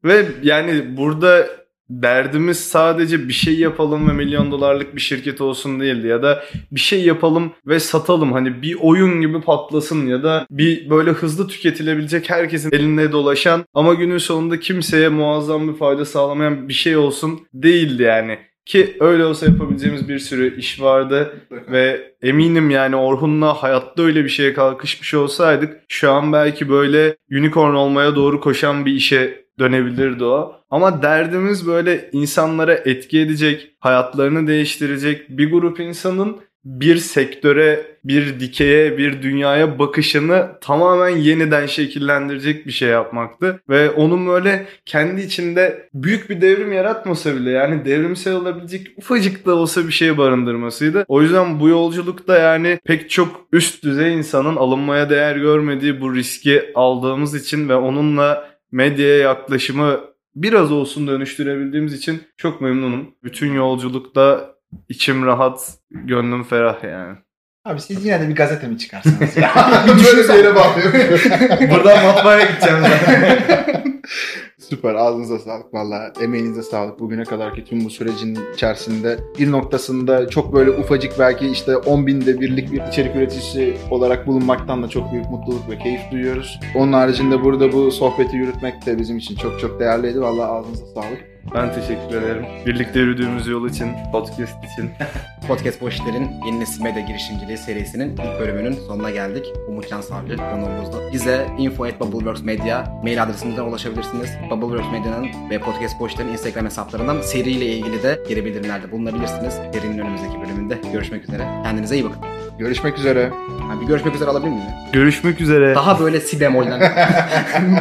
[0.03, 1.47] Ve yani burada
[1.89, 6.79] derdimiz sadece bir şey yapalım ve milyon dolarlık bir şirket olsun değildi ya da bir
[6.79, 12.29] şey yapalım ve satalım hani bir oyun gibi patlasın ya da bir böyle hızlı tüketilebilecek
[12.29, 18.03] herkesin elinde dolaşan ama günün sonunda kimseye muazzam bir fayda sağlamayan bir şey olsun değildi
[18.03, 18.37] yani.
[18.65, 24.29] Ki öyle olsa yapabileceğimiz bir sürü iş vardı ve eminim yani Orhun'la hayatta öyle bir
[24.29, 30.55] şeye kalkışmış olsaydık şu an belki böyle unicorn olmaya doğru koşan bir işe dönebilirdi o.
[30.75, 38.97] Ama derdimiz böyle insanlara etki edecek, hayatlarını değiştirecek bir grup insanın bir sektöre, bir dikeye,
[38.97, 43.61] bir dünyaya bakışını tamamen yeniden şekillendirecek bir şey yapmaktı.
[43.69, 49.55] Ve onun böyle kendi içinde büyük bir devrim yaratmasa bile yani devrimsel olabilecek ufacık da
[49.55, 51.05] olsa bir şey barındırmasıydı.
[51.07, 56.71] O yüzden bu yolculukta yani pek çok üst düzey insanın alınmaya değer görmediği bu riski
[56.75, 63.15] aldığımız için ve onunla medyaya yaklaşımı biraz olsun dönüştürebildiğimiz için çok memnunum.
[63.23, 64.55] Bütün yolculukta
[64.89, 67.17] içim rahat, gönlüm ferah yani.
[67.65, 69.51] Abi siz yine de bir gazete mi çıkarsanız ya?
[69.87, 70.99] Böyle bir yere bağlıyorum.
[71.71, 73.83] Buradan matbaaya gideceğim zaten.
[74.57, 80.53] Süper ağzınıza sağlık valla emeğinize sağlık bugüne kadarki tüm bu sürecin içerisinde bir noktasında çok
[80.53, 85.29] böyle ufacık belki işte 10 binde birlik bir içerik üreticisi olarak bulunmaktan da çok büyük
[85.29, 86.59] mutluluk ve keyif duyuyoruz.
[86.75, 91.34] Onun haricinde burada bu sohbeti yürütmek de bizim için çok çok değerliydi valla ağzınıza sağlık.
[91.53, 92.45] Ben teşekkür ederim.
[92.65, 94.91] Birlikte yürüdüğümüz yol için, podcast için.
[95.47, 99.45] Podcast İşler'in Yeni Nesil Medya Girişimciliği serisinin ilk bölümünün sonuna geldik.
[99.67, 101.01] Umutcan Savcı konuğumuzdu.
[101.13, 104.29] Bize info at Bubbleworks Media mail adresimizden ulaşabilirsiniz.
[104.51, 109.53] Bubbleworks Medya'nın ve Podcast İşler'in Instagram hesaplarından seriyle ilgili de geri bildirimlerde bulunabilirsiniz.
[109.73, 111.43] Serinin önümüzdeki bölümünde görüşmek üzere.
[111.63, 112.21] Kendinize iyi bakın.
[112.59, 113.29] Görüşmek üzere.
[113.67, 114.63] Ha, bir görüşmek üzere alabilir miyim?
[114.93, 115.75] Görüşmek üzere.
[115.75, 116.81] Daha böyle si bemolden.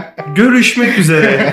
[0.35, 1.53] Görüşmek üzere.